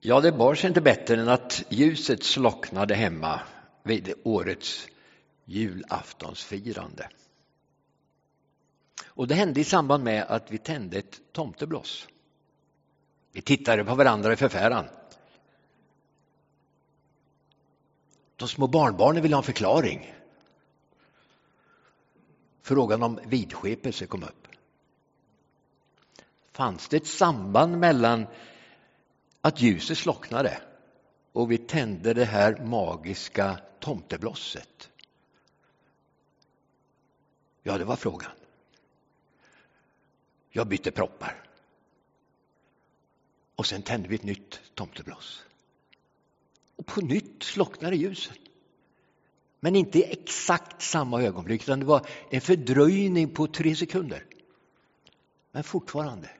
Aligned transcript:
Ja, 0.00 0.20
det 0.20 0.32
bar 0.32 0.54
sig 0.54 0.68
inte 0.68 0.80
bättre 0.80 1.20
än 1.20 1.28
att 1.28 1.64
ljuset 1.68 2.22
slocknade 2.22 2.94
hemma 2.94 3.40
vid 3.82 4.12
årets 4.24 4.88
julaftonsfirande. 5.44 7.08
Och 9.06 9.28
det 9.28 9.34
hände 9.34 9.60
i 9.60 9.64
samband 9.64 10.04
med 10.04 10.22
att 10.22 10.50
vi 10.50 10.58
tände 10.58 10.98
ett 10.98 11.20
tomtebloss. 11.32 12.08
Vi 13.32 13.42
tittade 13.42 13.84
på 13.84 13.94
varandra 13.94 14.32
i 14.32 14.36
förfäran. 14.36 14.84
De 18.36 18.48
små 18.48 18.66
barnbarnen 18.66 19.22
ville 19.22 19.34
ha 19.34 19.40
en 19.40 19.46
förklaring. 19.46 20.14
Frågan 22.62 23.02
om 23.02 23.20
vidskepelse 23.26 24.06
kom 24.06 24.22
upp. 24.22 24.48
Fanns 26.52 26.88
det 26.88 26.96
ett 26.96 27.06
samband 27.06 27.78
mellan 27.78 28.26
att 29.40 29.60
ljuset 29.60 29.98
slocknade 29.98 30.60
och 31.32 31.50
vi 31.50 31.58
tände 31.58 32.14
det 32.14 32.24
här 32.24 32.64
magiska 32.64 33.60
tomteblosset? 33.80 34.90
Ja, 37.62 37.78
det 37.78 37.84
var 37.84 37.96
frågan. 37.96 38.30
Jag 40.50 40.68
bytte 40.68 40.90
proppar. 40.90 41.44
Och 43.54 43.66
sen 43.66 43.82
tände 43.82 44.08
vi 44.08 44.14
ett 44.14 44.22
nytt 44.22 44.60
tomtebloss. 44.74 45.44
Och 46.76 46.86
på 46.86 47.00
nytt 47.00 47.42
slocknade 47.42 47.96
ljuset. 47.96 48.38
Men 49.60 49.76
inte 49.76 49.98
i 49.98 50.12
exakt 50.12 50.82
samma 50.82 51.22
ögonblick, 51.22 51.62
utan 51.62 51.80
det 51.80 51.86
var 51.86 52.06
en 52.30 52.40
fördröjning 52.40 53.34
på 53.34 53.46
tre 53.46 53.76
sekunder. 53.76 54.24
Men 55.50 55.64
fortfarande 55.64 56.30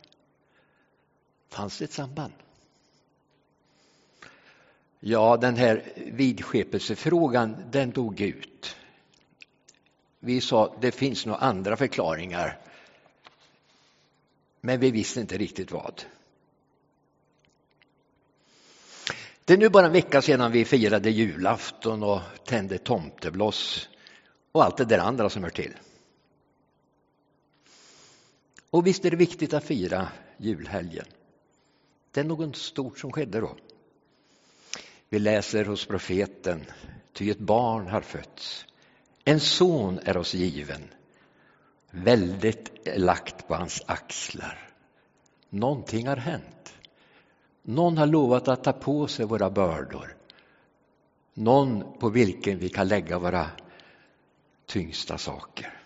fanns 1.49 1.79
det 1.79 1.85
ett 1.85 1.93
samband. 1.93 2.33
Ja, 5.01 5.37
den 5.37 5.57
här 5.57 5.93
vidskepelsefrågan, 5.97 7.57
den 7.71 7.91
dog 7.91 8.21
ut. 8.21 8.77
Vi 10.21 10.41
sa 10.41 10.77
det 10.81 10.93
finns 10.93 11.27
nog 11.27 11.37
andra 11.41 11.77
förklaringar, 11.77 12.59
men 14.61 14.81
vi 14.81 14.91
visste 14.91 15.21
inte 15.21 15.39
riktigt 15.39 15.73
vad. 15.73 16.03
Det 19.45 19.53
är 19.53 19.59
nu 19.59 19.69
bara 19.69 19.87
en 19.87 19.93
vecka 19.93 20.23
sedan 20.23 20.53
vi 20.53 20.65
firade 20.65 21.11
julafton 21.11 22.03
och 22.03 22.21
tände 22.45 22.79
tomtebloss 22.79 23.89
och 24.53 24.65
allt 24.65 24.77
det 24.77 24.85
där 24.85 24.99
andra 24.99 25.31
som 25.31 25.43
hör 25.43 25.51
till. 25.51 25.75
Och 28.71 28.87
visst 28.87 29.05
är 29.05 29.11
det 29.11 29.17
viktigt 29.17 29.55
att 29.55 29.65
fira 29.65 30.09
julhelgen. 30.37 31.07
Det 32.11 32.21
är 32.21 32.25
något 32.25 32.57
stort 32.57 32.99
som 32.99 33.13
skedde 33.13 33.41
då. 33.41 33.57
Vi 35.09 35.19
läser 35.19 35.65
hos 35.65 35.87
profeten, 35.87 36.65
ty 37.13 37.31
ett 37.31 37.39
barn 37.39 37.87
har 37.87 38.01
fötts. 38.01 38.67
En 39.25 39.41
son 39.41 39.99
är 40.05 40.17
oss 40.17 40.35
given. 40.35 40.89
Väldigt 41.91 42.89
är 42.89 42.99
lagt 42.99 43.49
på 43.49 43.55
hans 43.55 43.83
axlar. 43.87 44.71
Någonting 45.51 46.07
har 46.07 46.17
hänt. 46.17 46.79
Någon 47.63 47.99
har 47.99 48.07
lovat 48.07 48.49
att 48.49 48.65
ta 48.65 48.73
på 48.73 49.07
sig 49.07 49.27
våra 49.27 49.51
bördor. 49.51 50.17
Någon 51.35 51.99
på 51.99 52.09
vilken 52.09 52.59
vi 52.59 52.69
kan 52.69 52.89
lägga 52.89 53.19
våra 53.19 53.51
tyngsta 54.67 55.19
saker. 55.19 55.83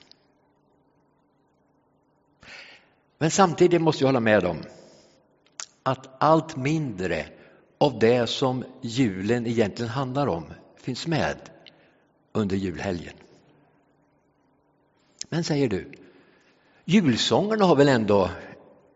Men 3.18 3.30
samtidigt 3.30 3.82
måste 3.82 4.04
jag 4.04 4.08
hålla 4.08 4.20
med 4.20 4.44
om 4.44 4.62
att 5.82 6.22
allt 6.22 6.56
mindre 6.56 7.26
av 7.82 7.98
det 7.98 8.26
som 8.26 8.64
julen 8.80 9.46
egentligen 9.46 9.90
handlar 9.90 10.26
om 10.26 10.44
finns 10.76 11.06
med 11.06 11.36
under 12.32 12.56
julhelgen. 12.56 13.14
Men 15.28 15.44
säger 15.44 15.68
du, 15.68 15.92
julsångerna 16.84 17.64
har 17.64 17.76
väl 17.76 17.88
ändå 17.88 18.30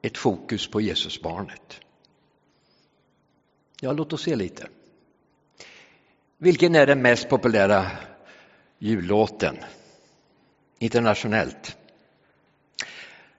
ett 0.02 0.16
fokus 0.16 0.70
på 0.70 0.80
Jesusbarnet? 0.80 1.80
Ja, 3.80 3.92
låt 3.92 4.12
oss 4.12 4.22
se 4.22 4.36
lite. 4.36 4.68
Vilken 6.38 6.74
är 6.74 6.86
den 6.86 7.02
mest 7.02 7.28
populära 7.28 7.90
jullåten 8.78 9.56
internationellt? 10.78 11.76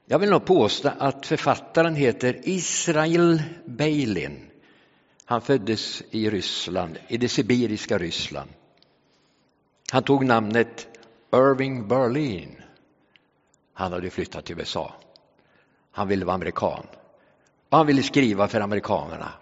Jag 0.05 0.19
vill 0.19 0.29
nog 0.29 0.45
påstå 0.45 0.91
att 0.99 1.25
författaren 1.25 1.95
heter 1.95 2.39
Israel 2.43 3.43
Beilin. 3.65 4.46
Han 5.29 5.41
föddes 5.41 6.03
i 6.11 6.29
Ryssland, 6.29 6.97
i 7.07 7.17
det 7.17 7.29
sibiriska 7.29 7.97
Ryssland. 7.97 8.49
Han 9.91 10.03
tog 10.03 10.25
namnet 10.25 10.87
Irving 11.33 11.87
Berlin. 11.87 12.61
Han 13.73 13.91
hade 13.91 14.09
flyttat 14.09 14.45
till 14.45 14.59
USA. 14.59 14.93
Han 15.91 16.07
ville 16.07 16.25
vara 16.25 16.35
amerikan. 16.35 16.85
Och 17.69 17.77
han 17.77 17.87
ville 17.87 18.03
skriva 18.03 18.47
för 18.47 18.61
amerikanerna. 18.61 19.33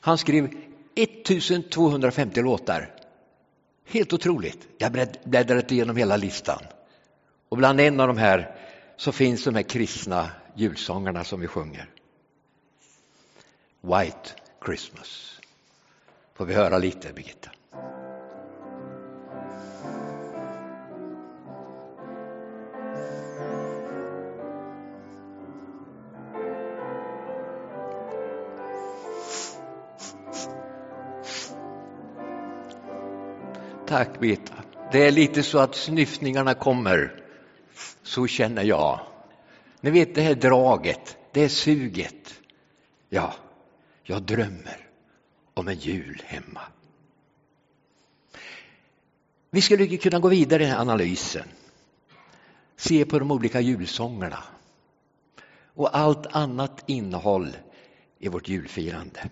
Han 0.00 0.18
skrev 0.18 0.54
1250 0.94 2.42
låtar. 2.42 2.94
Helt 3.86 4.12
otroligt. 4.12 4.68
Jag 4.78 4.92
bläddrade 5.24 5.74
igenom 5.74 5.96
hela 5.96 6.16
listan. 6.16 6.62
Och 7.48 7.56
bland 7.56 7.80
en 7.80 8.00
av 8.00 8.08
de 8.08 8.18
här 8.18 8.54
så 8.96 9.12
finns 9.12 9.44
de 9.44 9.54
här 9.54 9.62
kristna 9.62 10.30
julsångerna 10.54 11.24
som 11.24 11.40
vi 11.40 11.46
sjunger. 11.46 11.90
White 13.80 14.30
Christmas. 14.64 15.40
Får 16.34 16.44
vi 16.44 16.54
höra 16.54 16.78
lite, 16.78 17.12
Birgitta? 17.12 17.50
Tack 33.86 34.20
Birgitta. 34.20 34.54
Det 34.92 35.06
är 35.06 35.10
lite 35.10 35.42
så 35.42 35.58
att 35.58 35.74
snyftningarna 35.74 36.54
kommer. 36.54 37.24
Så 38.02 38.26
känner 38.26 38.64
jag. 38.64 39.00
Ni 39.80 39.90
vet 39.90 40.14
det 40.14 40.20
här 40.20 40.34
draget, 40.34 41.16
det 41.32 41.44
är 41.44 41.48
suget. 41.48 42.40
Ja, 43.08 43.34
jag 44.08 44.22
drömmer 44.22 44.88
om 45.54 45.68
en 45.68 45.74
jul 45.74 46.22
hemma. 46.26 46.60
Vi 49.50 49.60
skulle 49.62 49.96
kunna 49.96 50.18
gå 50.18 50.28
vidare 50.28 50.64
i 50.64 50.70
analysen. 50.70 51.48
Se 52.76 53.04
på 53.04 53.18
de 53.18 53.30
olika 53.30 53.60
julsångerna 53.60 54.44
och 55.74 55.96
allt 55.96 56.26
annat 56.26 56.84
innehåll 56.86 57.56
i 58.18 58.28
vårt 58.28 58.48
julfirande. 58.48 59.30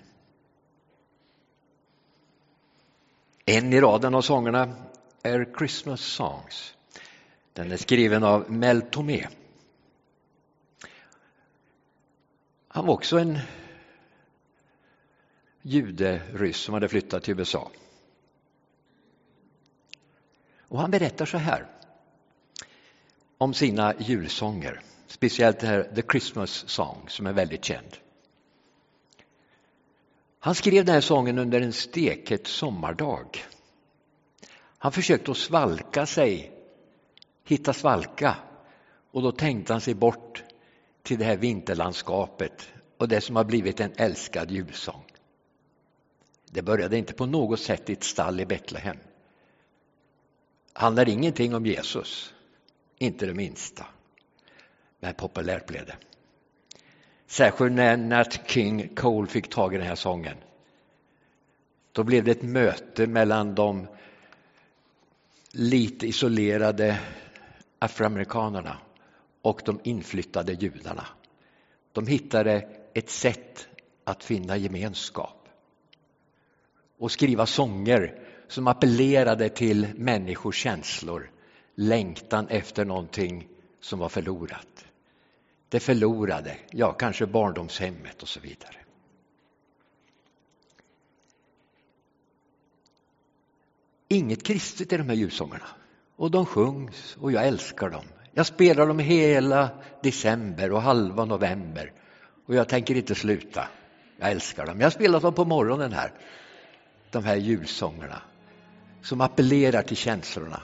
En 3.44 3.72
i 3.72 3.80
raden 3.80 4.14
av 4.14 4.22
sångerna 4.22 4.74
är 5.22 5.54
Christmas 5.58 6.00
Songs. 6.00 6.74
Den 7.52 7.72
är 7.72 7.76
skriven 7.76 8.24
av 8.24 8.50
Mel 8.50 8.82
Tomé. 8.82 9.28
Han 12.68 12.86
var 12.86 12.94
också 12.94 13.18
en 13.18 13.38
juderyss 15.66 16.56
som 16.56 16.74
hade 16.74 16.88
flyttat 16.88 17.22
till 17.22 17.38
USA. 17.38 17.70
Och 20.68 20.80
han 20.80 20.90
berättar 20.90 21.26
så 21.26 21.38
här 21.38 21.66
om 23.38 23.54
sina 23.54 23.94
julsånger, 23.98 24.80
speciellt 25.06 25.60
det 25.60 25.66
här 25.66 25.82
The 25.82 26.02
Christmas 26.02 26.68
Song 26.68 27.08
som 27.08 27.26
är 27.26 27.32
väldigt 27.32 27.64
känd. 27.64 27.96
Han 30.38 30.54
skrev 30.54 30.84
den 30.84 30.94
här 30.94 31.00
sången 31.00 31.38
under 31.38 31.60
en 31.60 31.72
stekhet 31.72 32.46
sommardag. 32.46 33.44
Han 34.78 34.92
försökte 34.92 35.30
att 35.30 35.36
svalka 35.36 36.06
sig, 36.06 36.52
hitta 37.44 37.72
svalka 37.72 38.36
och 39.10 39.22
då 39.22 39.32
tänkte 39.32 39.72
han 39.72 39.80
sig 39.80 39.94
bort 39.94 40.44
till 41.02 41.18
det 41.18 41.24
här 41.24 41.36
vinterlandskapet 41.36 42.68
och 42.96 43.08
det 43.08 43.20
som 43.20 43.36
har 43.36 43.44
blivit 43.44 43.80
en 43.80 43.92
älskad 43.96 44.50
julsång. 44.50 45.15
Det 46.56 46.62
började 46.62 46.98
inte 46.98 47.12
på 47.12 47.26
något 47.26 47.60
sätt 47.60 47.90
i 47.90 47.92
ett 47.92 48.04
stall 48.04 48.40
i 48.40 48.46
Betlehem. 48.46 48.96
Handlar 50.72 51.08
ingenting 51.08 51.54
om 51.54 51.66
Jesus, 51.66 52.34
inte 52.98 53.26
det 53.26 53.34
minsta. 53.34 53.86
Men 55.00 55.14
populärt 55.14 55.66
blev 55.66 55.86
det. 55.86 55.96
Särskilt 57.26 57.72
när 57.72 57.96
Nat 57.96 58.50
King 58.50 58.94
Cole 58.94 59.28
fick 59.28 59.50
tag 59.50 59.74
i 59.74 59.78
den 59.78 59.86
här 59.86 59.94
sången. 59.94 60.36
Då 61.92 62.04
blev 62.04 62.24
det 62.24 62.30
ett 62.30 62.42
möte 62.42 63.06
mellan 63.06 63.54
de 63.54 63.86
lite 65.52 66.06
isolerade 66.06 67.00
afroamerikanerna 67.78 68.78
och 69.42 69.62
de 69.64 69.80
inflyttade 69.84 70.52
judarna. 70.52 71.06
De 71.92 72.06
hittade 72.06 72.68
ett 72.94 73.10
sätt 73.10 73.68
att 74.04 74.24
finna 74.24 74.56
gemenskap 74.56 75.45
och 76.98 77.12
skriva 77.12 77.46
sånger 77.46 78.22
som 78.48 78.66
appellerade 78.66 79.48
till 79.48 79.86
människors 79.96 80.56
känslor, 80.56 81.30
längtan 81.74 82.48
efter 82.48 82.84
någonting 82.84 83.48
som 83.80 83.98
var 83.98 84.08
förlorat. 84.08 84.84
Det 85.68 85.80
förlorade, 85.80 86.56
ja 86.70 86.92
kanske 86.92 87.26
barndomshemmet 87.26 88.22
och 88.22 88.28
så 88.28 88.40
vidare. 88.40 88.76
Inget 94.08 94.42
kristet 94.42 94.92
i 94.92 94.96
de 94.96 95.08
här 95.08 95.16
julsångerna 95.16 95.66
och 96.16 96.30
de 96.30 96.46
sjungs 96.46 97.16
och 97.20 97.32
jag 97.32 97.46
älskar 97.46 97.90
dem. 97.90 98.04
Jag 98.32 98.46
spelar 98.46 98.86
dem 98.86 98.98
hela 98.98 99.68
december 100.02 100.72
och 100.72 100.82
halva 100.82 101.24
november 101.24 101.92
och 102.46 102.54
jag 102.54 102.68
tänker 102.68 102.94
inte 102.94 103.14
sluta. 103.14 103.68
Jag 104.18 104.30
älskar 104.30 104.66
dem. 104.66 104.80
Jag 104.80 104.86
har 104.86 104.90
spelat 104.90 105.22
dem 105.22 105.34
på 105.34 105.44
morgonen 105.44 105.92
här. 105.92 106.12
De 107.10 107.24
här 107.24 107.36
julsångerna 107.36 108.22
som 109.02 109.20
appellerar 109.20 109.82
till 109.82 109.96
känslorna. 109.96 110.60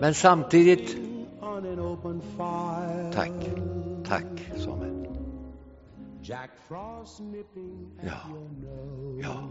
Men 0.00 0.14
samtidigt... 0.14 0.96
Tack, 3.12 3.30
tack 4.04 4.24
Samuel. 4.56 5.06
Ja, 8.02 8.20
ja, 9.22 9.48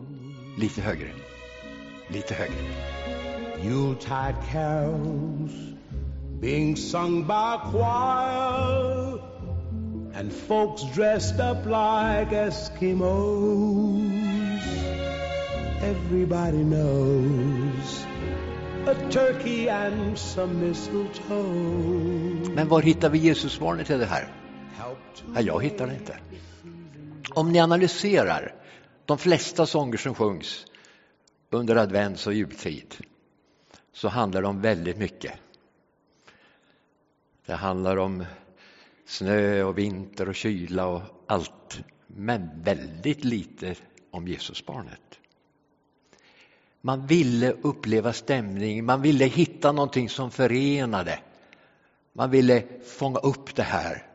lite 0.57 0.81
högre, 0.81 1.11
lite 2.09 2.33
högre. 2.33 2.55
Yuletide 3.63 4.35
carols 4.51 5.51
being 6.41 6.75
sung 6.75 7.23
by 7.23 7.57
choir 7.71 9.19
and 10.13 10.33
folks 10.33 10.83
dressed 10.93 11.39
up 11.39 11.65
like 11.65 12.33
Eskimos. 12.33 14.34
Everybody 15.81 16.63
knows 16.63 18.05
a 18.87 18.95
turkey 19.11 19.69
and 19.69 20.17
some 20.17 20.59
mistletoe. 20.59 22.53
Men 22.55 22.67
var 22.67 22.81
hittar 22.81 23.09
vi 23.09 23.17
Jesusbarnet 23.17 23.89
i 23.89 23.97
det 23.97 24.05
här? 24.05 24.33
Ja, 25.35 25.41
jag 25.41 25.63
hittar 25.63 25.87
det 25.87 25.93
inte. 25.93 26.17
Om 27.33 27.51
ni 27.51 27.59
analyserar 27.59 28.55
de 29.05 29.17
flesta 29.17 29.65
sånger 29.65 29.97
som 29.97 30.15
sjungs 30.15 30.65
under 31.49 31.75
advents 31.75 32.27
och 32.27 32.33
jultid 32.33 32.95
så 33.93 34.07
handlar 34.07 34.41
det 34.41 34.47
om 34.47 34.61
väldigt 34.61 34.97
mycket. 34.97 35.33
Det 37.45 37.53
handlar 37.53 37.97
om 37.97 38.25
snö 39.05 39.63
och 39.63 39.77
vinter 39.77 40.29
och 40.29 40.35
kyla 40.35 40.87
och 40.87 41.01
allt, 41.27 41.79
men 42.07 42.49
väldigt 42.63 43.23
lite 43.23 43.75
om 44.11 44.27
Jesusbarnet. 44.27 45.19
Man 46.85 47.07
ville 47.07 47.51
uppleva 47.51 48.13
stämning, 48.13 48.85
man 48.85 49.01
ville 49.01 49.25
hitta 49.25 49.71
någonting 49.71 50.09
som 50.09 50.31
förenade. 50.31 51.19
Man 52.13 52.31
ville 52.31 52.63
fånga 52.83 53.19
upp 53.19 53.55
det 53.55 53.63
här 53.63 54.07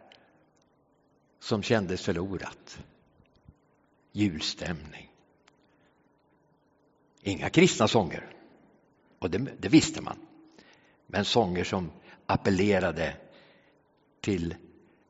som 1.40 1.62
kändes 1.62 2.02
förlorat. 2.02 2.78
Julstämning. 4.12 5.10
Inga 7.22 7.50
kristna 7.50 7.88
sånger, 7.88 8.32
och 9.18 9.30
det, 9.30 9.38
det 9.38 9.68
visste 9.68 10.02
man. 10.02 10.18
Men 11.06 11.24
sånger 11.24 11.64
som 11.64 11.92
appellerade 12.26 13.16
till 14.20 14.54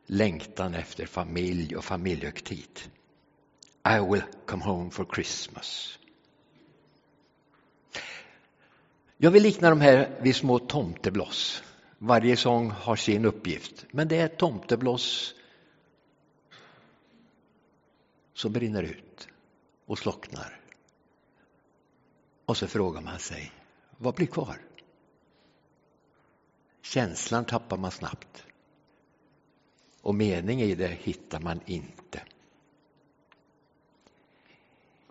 längtan 0.06 0.74
efter 0.74 1.06
familj 1.06 1.76
och 1.76 1.84
familjehögtid. 1.84 2.80
I 3.88 3.98
will 4.10 4.22
come 4.46 4.64
home 4.64 4.90
for 4.90 5.06
Christmas. 5.14 5.99
Jag 9.22 9.30
vill 9.30 9.42
likna 9.42 9.70
de 9.70 9.80
här 9.80 10.18
vid 10.20 10.36
små 10.36 10.58
tomtebloss. 10.58 11.62
Varje 11.98 12.36
sång 12.36 12.70
har 12.70 12.96
sin 12.96 13.24
uppgift, 13.24 13.86
men 13.90 14.08
det 14.08 14.16
är 14.16 14.28
tomtebloss 14.28 15.34
som 18.34 18.52
brinner 18.52 18.82
ut 18.82 19.28
och 19.86 19.98
slocknar. 19.98 20.60
Och 22.44 22.56
så 22.56 22.66
frågar 22.66 23.00
man 23.00 23.18
sig, 23.18 23.52
vad 23.98 24.14
blir 24.14 24.26
kvar? 24.26 24.58
Känslan 26.82 27.44
tappar 27.44 27.76
man 27.76 27.90
snabbt. 27.90 28.44
Och 30.00 30.14
mening 30.14 30.62
i 30.62 30.74
det 30.74 30.98
hittar 31.02 31.40
man 31.40 31.60
inte. 31.66 32.22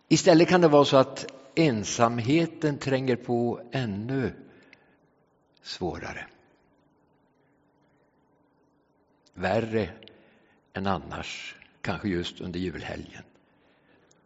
Istället 0.08 0.50
kan 0.50 0.62
det 0.62 0.68
vara 0.68 0.86
så 0.86 0.98
att 0.98 1.39
ensamheten 1.56 2.78
tränger 2.78 3.16
på 3.16 3.62
ännu 3.72 4.34
svårare. 5.62 6.28
Värre 9.34 9.90
än 10.74 10.88
annars, 10.88 11.56
kanske 11.82 12.10
just 12.10 12.42
under 12.42 12.60
julhelgen. 12.60 13.24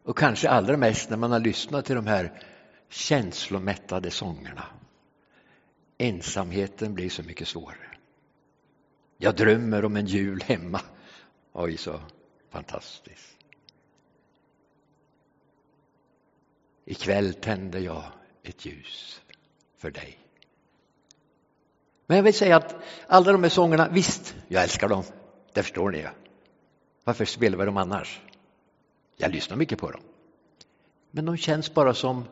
Och 0.03 0.17
kanske 0.17 0.49
allra 0.49 0.77
mest 0.77 1.09
när 1.09 1.17
man 1.17 1.31
har 1.31 1.39
lyssnat 1.39 1.85
till 1.85 1.95
de 1.95 2.07
här 2.07 2.41
känslomättade 2.89 4.11
sångerna. 4.11 4.65
Ensamheten 5.97 6.93
blir 6.93 7.09
så 7.09 7.23
mycket 7.23 7.47
svårare. 7.47 7.97
Jag 9.17 9.35
drömmer 9.35 9.85
om 9.85 9.95
en 9.95 10.05
jul 10.05 10.41
hemma. 10.41 10.81
Oj, 11.53 11.77
så 11.77 11.99
fantastiskt. 12.49 13.37
Ikväll 16.93 17.33
tänder 17.33 17.79
jag 17.79 18.03
ett 18.43 18.65
ljus 18.65 19.21
för 19.77 19.91
dig. 19.91 20.17
Men 22.05 22.17
jag 22.17 22.23
vill 22.23 22.33
säga 22.33 22.55
att 22.55 22.75
alla 23.07 23.31
de 23.31 23.43
här 23.43 23.49
sångerna, 23.49 23.89
visst, 23.89 24.35
jag 24.47 24.63
älskar 24.63 24.89
dem. 24.89 25.03
Det 25.53 25.63
förstår 25.63 25.91
ni 25.91 25.97
ju. 25.97 26.07
Varför 27.03 27.25
spelar 27.25 27.57
vi 27.57 27.65
dem 27.65 27.77
annars? 27.77 28.21
Jag 29.17 29.31
lyssnar 29.31 29.57
mycket 29.57 29.79
på 29.79 29.91
dem. 29.91 30.01
Men 31.11 31.25
de 31.25 31.37
känns 31.37 31.73
bara 31.73 31.93
som 31.93 32.25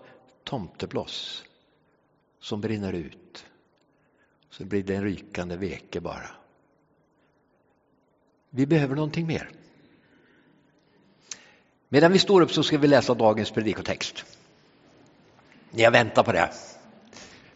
tomtebloss 0.44 1.44
som 2.40 2.62
brinner 2.62 2.94
ut. 2.94 3.46
Så 4.50 4.66
blir 4.66 4.84
det 4.84 4.96
en 4.96 5.04
rykande 5.04 5.58
veke 5.58 6.02
bara. 6.02 6.30
Vi 8.50 8.66
behöver 8.66 8.96
någonting 8.96 9.28
mer. 9.28 9.52
Medan 11.90 12.12
vi 12.12 12.20
står 12.20 12.42
upp 12.42 12.52
så 12.52 12.64
ska 12.64 12.78
vi 12.78 12.88
läsa 12.88 13.14
dagens 13.14 13.52
predikotext. 13.52 14.26
Jag 15.72 15.92
väntar 15.92 16.24
på 16.24 16.32
det. 16.32 16.50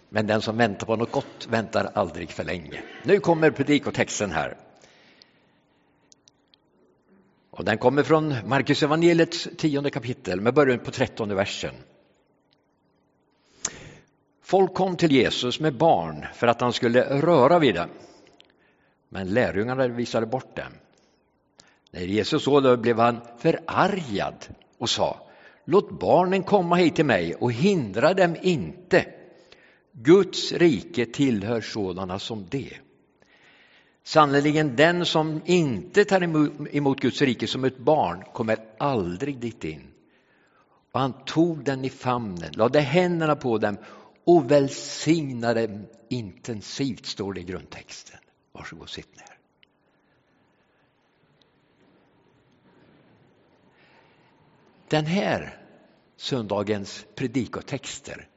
Men 0.10 0.28
den 0.28 0.42
som 0.42 0.58
väntar 0.58 0.88
på 0.88 0.96
något 0.96 1.12
gott 1.12 1.48
väntar 1.50 1.92
aldrig 1.94 2.32
för 2.32 2.44
länge. 2.44 2.84
Nu 3.04 3.20
kommer 3.20 3.52
predikotexten 3.52 4.32
här. 4.32 4.58
Och 7.52 7.66
den 7.66 7.78
kommer 7.78 8.04
från 8.04 8.36
Markus 8.46 8.84
evangeliets 8.84 9.48
tionde 9.58 9.90
kapitel 9.90 10.42
med 10.42 10.54
början 10.54 10.80
på 10.80 10.92
trettonde 10.92 11.36
versen. 11.36 11.76
Folk 14.42 14.74
kom 14.74 14.98
till 14.98 15.12
Jesus 15.12 15.60
med 15.60 15.78
barn 15.78 16.26
för 16.34 16.48
att 16.48 16.62
han 16.62 16.74
skulle 16.74 17.22
röra 17.22 17.60
vid 17.60 17.76
dem. 17.76 17.90
Men 19.10 19.34
lärjungarna 19.34 19.88
visade 19.88 20.26
bort 20.26 20.56
dem. 20.56 20.74
När 21.92 22.02
Jesus 22.02 22.44
såg 22.44 22.64
det 22.64 22.78
blev 22.78 23.00
han 23.00 23.22
förargad 23.38 24.36
och 24.78 24.90
sa 24.90 25.26
Låt 25.66 26.00
barnen 26.00 26.44
komma 26.44 26.76
hit 26.76 26.96
till 26.96 27.06
mig 27.06 27.36
och 27.36 27.52
hindra 27.52 28.14
dem 28.14 28.36
inte. 28.42 29.06
Guds 29.92 30.52
rike 30.52 31.06
tillhör 31.06 31.62
sådana 31.62 32.20
som 32.20 32.46
det. 32.50 32.74
Sannerligen, 34.04 34.76
den 34.76 35.06
som 35.06 35.42
inte 35.46 36.06
tar 36.06 36.24
emot 36.76 37.00
Guds 37.00 37.22
rike 37.22 37.48
som 37.48 37.64
ett 37.64 37.78
barn 37.78 38.24
kommer 38.34 38.58
aldrig 38.78 39.40
dit 39.40 39.64
in. 39.64 39.88
Och 40.92 41.00
han 41.00 41.14
tog 41.26 41.64
den 41.64 41.86
i 41.86 41.90
famnen, 41.90 42.52
lade 42.54 42.80
händerna 42.80 43.36
på 43.36 43.58
dem 43.58 43.78
och 44.26 44.52
välsignade 44.52 45.68
dem 45.68 45.86
intensivt, 46.10 47.06
står 47.06 47.34
det 47.34 47.40
i 47.40 47.44
grundtexten. 47.44 48.20
Varsågod, 48.52 48.90
sitt 48.90 49.16
ner. 49.16 49.35
Den 54.96 55.06
här 55.06 55.58
söndagens 56.16 57.06
predikotexter 57.16 58.28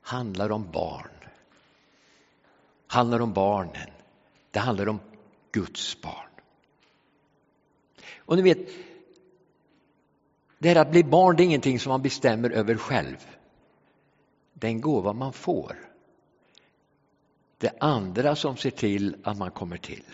handlar 0.00 0.52
om 0.52 0.70
barn. 0.70 1.08
Handlar 2.86 3.20
om 3.20 3.32
barnen. 3.32 3.90
Det 4.50 4.58
handlar 4.58 4.88
om 4.88 5.00
Guds 5.52 6.00
barn. 6.00 6.28
Och 8.16 8.36
ni 8.36 8.42
vet, 8.42 8.68
det 10.58 10.68
här 10.68 10.76
att 10.76 10.90
bli 10.90 11.04
barn 11.04 11.36
det 11.36 11.42
är 11.42 11.44
ingenting 11.44 11.80
som 11.80 11.90
man 11.90 12.02
bestämmer 12.02 12.50
över 12.50 12.74
själv. 12.74 13.26
Det 14.52 14.66
är 14.66 14.70
en 14.70 14.80
gåva 14.80 15.12
man 15.12 15.32
får. 15.32 15.76
Det 17.58 17.66
är 17.66 17.76
andra 17.80 18.36
som 18.36 18.56
ser 18.56 18.70
till 18.70 19.16
att 19.24 19.38
man 19.38 19.50
kommer 19.50 19.76
till. 19.76 20.04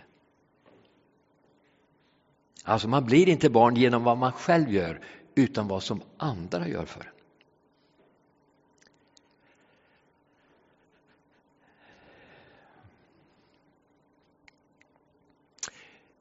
Alltså 2.65 2.89
man 2.89 3.05
blir 3.05 3.29
inte 3.29 3.51
barn 3.51 3.77
genom 3.77 4.05
vad 4.05 4.19
man 4.19 4.33
själv 4.33 4.73
gör 4.73 5.01
utan 5.35 5.69
vad 5.69 5.83
som 5.83 6.03
andra 6.17 6.69
gör 6.69 6.85
för 6.85 7.01
en. 7.01 7.11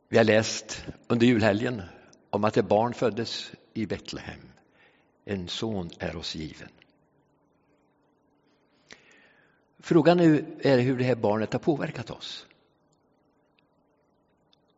Vi 0.08 0.18
har 0.18 0.24
läst 0.24 0.86
under 1.08 1.28
julhelgen 1.28 1.82
om 2.30 2.44
att 2.44 2.58
ett 2.58 2.68
barn 2.68 2.94
föddes 2.94 3.52
i 3.74 3.86
Betlehem. 3.86 4.40
En 5.26 5.48
son 5.48 5.90
är 6.00 6.16
oss 6.16 6.36
given. 6.36 6.70
Frågan 9.80 10.18
nu 10.18 10.46
är 10.60 10.80
hur 10.80 10.98
det 10.98 11.04
här 11.04 11.16
barnet 11.16 11.54
har 11.54 11.60
påverkat 11.60 12.10
oss. 12.10 12.48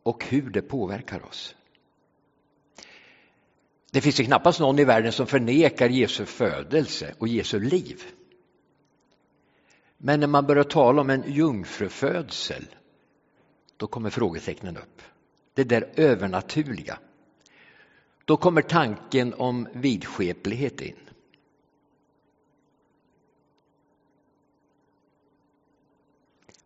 Och 0.02 0.24
hur 0.24 0.50
det 0.50 0.62
påverkar 0.62 1.26
oss. 1.26 1.54
Det 3.90 4.00
finns 4.00 4.20
ju 4.20 4.24
knappast 4.24 4.60
någon 4.60 4.78
i 4.78 4.84
världen 4.84 5.12
som 5.12 5.26
förnekar 5.26 5.88
Jesu 5.88 6.24
födelse 6.24 7.14
och 7.18 7.28
Jesu 7.28 7.60
liv. 7.60 8.02
Men 9.98 10.20
när 10.20 10.26
man 10.26 10.46
börjar 10.46 10.64
tala 10.64 11.00
om 11.00 11.10
en 11.10 11.32
jungfrufödsel, 11.32 12.66
då 13.76 13.86
kommer 13.86 14.10
frågetecknen 14.10 14.76
upp. 14.76 15.02
Det 15.54 15.64
där 15.64 15.92
övernaturliga. 15.96 16.98
Då 18.24 18.36
kommer 18.36 18.62
tanken 18.62 19.34
om 19.34 19.68
vidskeplighet 19.72 20.80
in. 20.80 20.96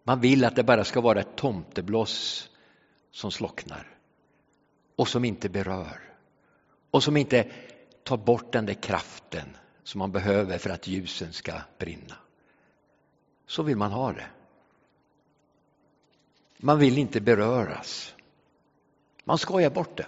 Man 0.02 0.20
vill 0.20 0.44
att 0.44 0.56
det 0.56 0.64
bara 0.64 0.84
ska 0.84 1.00
vara 1.00 1.20
ett 1.20 1.36
tomtebloss 1.36 2.50
som 3.16 3.30
slocknar 3.30 3.98
och 4.96 5.08
som 5.08 5.24
inte 5.24 5.48
berör 5.48 6.00
och 6.90 7.02
som 7.02 7.16
inte 7.16 7.50
tar 8.02 8.16
bort 8.16 8.52
den 8.52 8.66
där 8.66 8.74
kraften 8.74 9.56
som 9.82 9.98
man 9.98 10.12
behöver 10.12 10.58
för 10.58 10.70
att 10.70 10.86
ljusen 10.86 11.32
ska 11.32 11.52
brinna. 11.78 12.14
Så 13.46 13.62
vill 13.62 13.76
man 13.76 13.92
ha 13.92 14.12
det. 14.12 14.26
Man 16.56 16.78
vill 16.78 16.98
inte 16.98 17.20
beröras. 17.20 18.14
Man 19.24 19.38
skojar 19.38 19.70
bort 19.70 19.96
det. 19.96 20.06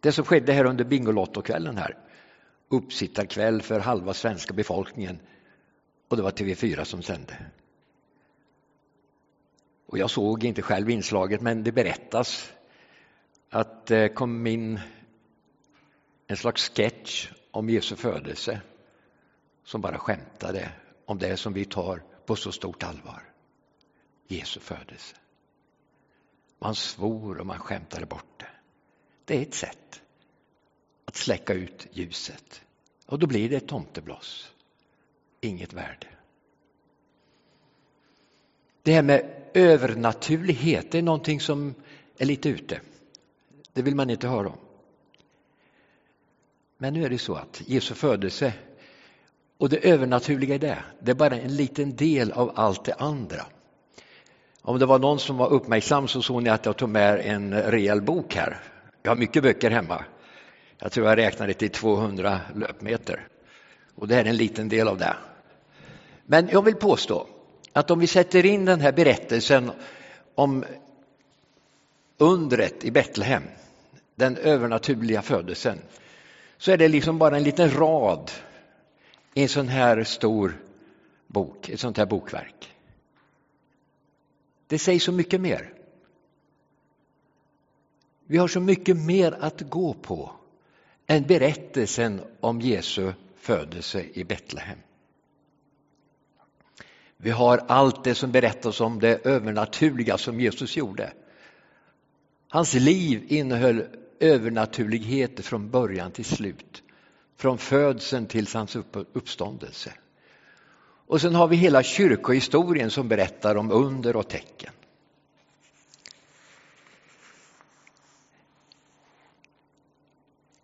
Det 0.00 0.12
som 0.12 0.24
skedde 0.24 0.52
här 0.52 0.64
under 0.64 0.84
Bingolottokvällen 0.84 1.76
här, 1.76 1.98
uppsittarkväll 2.68 3.62
för 3.62 3.80
halva 3.80 4.14
svenska 4.14 4.54
befolkningen 4.54 5.18
och 6.08 6.16
det 6.16 6.22
var 6.22 6.30
TV4 6.30 6.84
som 6.84 7.02
sände. 7.02 7.36
Och 9.90 9.98
jag 9.98 10.10
såg 10.10 10.44
inte 10.44 10.62
själv 10.62 10.90
inslaget 10.90 11.40
men 11.40 11.64
det 11.64 11.72
berättas 11.72 12.52
att 13.48 13.86
det 13.86 14.08
kom 14.08 14.46
in 14.46 14.80
en 16.26 16.36
slags 16.36 16.68
sketch 16.68 17.30
om 17.50 17.70
Jesu 17.70 17.96
födelse 17.96 18.60
som 19.64 19.80
bara 19.80 19.98
skämtade 19.98 20.72
om 21.04 21.18
det 21.18 21.36
som 21.36 21.52
vi 21.52 21.64
tar 21.64 22.02
på 22.26 22.36
så 22.36 22.52
stort 22.52 22.82
allvar. 22.82 23.22
Jesu 24.26 24.60
födelse. 24.60 25.16
Man 26.58 26.74
svor 26.74 27.38
och 27.38 27.46
man 27.46 27.58
skämtade 27.58 28.06
bort 28.06 28.34
det. 28.36 28.50
Det 29.24 29.38
är 29.38 29.42
ett 29.42 29.54
sätt 29.54 30.02
att 31.04 31.16
släcka 31.16 31.52
ut 31.52 31.86
ljuset. 31.92 32.62
Och 33.06 33.18
då 33.18 33.26
blir 33.26 33.48
det 33.50 33.56
ett 33.56 33.68
tomtebloss. 33.68 34.52
Inget 35.40 35.72
värde. 35.72 36.06
Det 38.82 38.92
här 38.92 39.02
med 39.02 39.39
övernaturlighet, 39.54 40.90
det 40.90 40.98
är 40.98 41.02
någonting 41.02 41.40
som 41.40 41.74
är 42.18 42.26
lite 42.26 42.48
ute. 42.48 42.80
Det 43.72 43.82
vill 43.82 43.94
man 43.94 44.10
inte 44.10 44.28
höra 44.28 44.48
om. 44.48 44.58
Men 46.78 46.94
nu 46.94 47.04
är 47.04 47.10
det 47.10 47.18
så 47.18 47.34
att 47.34 47.62
Jesu 47.66 47.94
födelse 47.94 48.52
och 49.58 49.68
det 49.68 49.88
övernaturliga 49.90 50.54
i 50.54 50.58
det, 50.58 50.78
det 51.00 51.10
är 51.10 51.14
bara 51.14 51.36
en 51.36 51.56
liten 51.56 51.96
del 51.96 52.32
av 52.32 52.52
allt 52.54 52.84
det 52.84 52.94
andra. 52.94 53.46
Om 54.62 54.78
det 54.78 54.86
var 54.86 54.98
någon 54.98 55.18
som 55.18 55.36
var 55.36 55.52
uppmärksam 55.52 56.08
så 56.08 56.22
såg 56.22 56.42
ni 56.42 56.50
att 56.50 56.66
jag 56.66 56.76
tog 56.76 56.88
med 56.88 57.20
en 57.24 57.54
rejäl 57.54 58.02
bok 58.02 58.34
här. 58.34 58.62
Jag 59.02 59.10
har 59.10 59.16
mycket 59.16 59.42
böcker 59.42 59.70
hemma. 59.70 60.04
Jag 60.78 60.92
tror 60.92 61.08
jag 61.08 61.18
räknade 61.18 61.54
till 61.54 61.70
200 61.70 62.40
löpmeter. 62.54 63.28
Och 63.94 64.08
det 64.08 64.14
här 64.14 64.24
är 64.24 64.28
en 64.28 64.36
liten 64.36 64.68
del 64.68 64.88
av 64.88 64.98
det. 64.98 65.16
Men 66.26 66.48
jag 66.48 66.64
vill 66.64 66.74
påstå 66.74 67.26
att 67.72 67.90
om 67.90 67.98
vi 67.98 68.06
sätter 68.06 68.46
in 68.46 68.64
den 68.64 68.80
här 68.80 68.92
berättelsen 68.92 69.70
om 70.34 70.64
undret 72.18 72.84
i 72.84 72.90
Betlehem, 72.90 73.42
den 74.14 74.36
övernaturliga 74.36 75.22
födelsen, 75.22 75.78
så 76.58 76.72
är 76.72 76.76
det 76.76 76.88
liksom 76.88 77.18
bara 77.18 77.36
en 77.36 77.42
liten 77.42 77.70
rad 77.70 78.30
i 79.34 79.42
en 79.42 79.48
sån 79.48 79.68
här 79.68 80.04
stor 80.04 80.60
bok, 81.26 81.68
ett 81.68 81.80
sånt 81.80 81.96
här 81.96 82.06
bokverk. 82.06 82.74
Det 84.66 84.78
säger 84.78 85.00
så 85.00 85.12
mycket 85.12 85.40
mer. 85.40 85.72
Vi 88.26 88.38
har 88.38 88.48
så 88.48 88.60
mycket 88.60 88.96
mer 88.96 89.36
att 89.40 89.60
gå 89.60 89.94
på 89.94 90.32
än 91.06 91.22
berättelsen 91.22 92.20
om 92.40 92.60
Jesu 92.60 93.12
födelse 93.36 94.04
i 94.12 94.24
Betlehem. 94.24 94.78
Vi 97.22 97.30
har 97.30 97.58
allt 97.68 98.04
det 98.04 98.14
som 98.14 98.32
berättas 98.32 98.80
om 98.80 99.00
det 99.00 99.26
övernaturliga 99.26 100.18
som 100.18 100.40
Jesus 100.40 100.76
gjorde. 100.76 101.12
Hans 102.48 102.74
liv 102.74 103.24
innehöll 103.28 103.86
övernaturligheter 104.20 105.42
från 105.42 105.70
början 105.70 106.10
till 106.10 106.24
slut. 106.24 106.82
Från 107.36 107.58
födseln 107.58 108.26
till 108.26 108.46
hans 108.54 108.76
uppståndelse. 109.12 109.92
Och 111.06 111.20
sen 111.20 111.34
har 111.34 111.48
vi 111.48 111.56
hela 111.56 111.82
kyrkohistorien 111.82 112.90
som 112.90 113.08
berättar 113.08 113.56
om 113.56 113.70
under 113.70 114.16
och 114.16 114.28
tecken. 114.28 114.72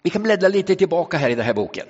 Vi 0.03 0.11
kan 0.11 0.23
bläddra 0.23 0.49
lite 0.49 0.75
tillbaka 0.75 1.17
här 1.17 1.31
i 1.31 1.35
den 1.35 1.45
här 1.45 1.55
boken. 1.55 1.87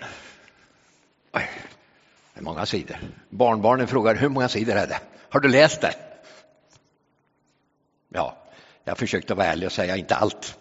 Det 2.37 2.41
är 2.41 2.45
många 2.45 2.67
sidor. 2.67 2.97
Barnbarnen 3.31 3.87
frågar 3.87 4.15
hur 4.15 4.29
många 4.29 4.49
sidor 4.49 4.77
är 4.77 4.87
det? 4.87 5.01
Har 5.29 5.41
du 5.41 5.49
läst 5.49 5.81
det? 5.81 5.95
Ja, 8.09 8.37
jag 8.85 8.99
försökte 8.99 9.35
vara 9.35 9.47
ärlig 9.47 9.67
och 9.67 9.73
säga 9.73 9.97
inte 9.97 10.15
allt. 10.15 10.59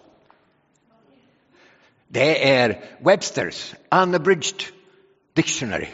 Det 2.08 2.50
är 2.50 2.84
Websters 3.00 3.76
Unabridged 3.92 4.62
Dictionary. 5.34 5.88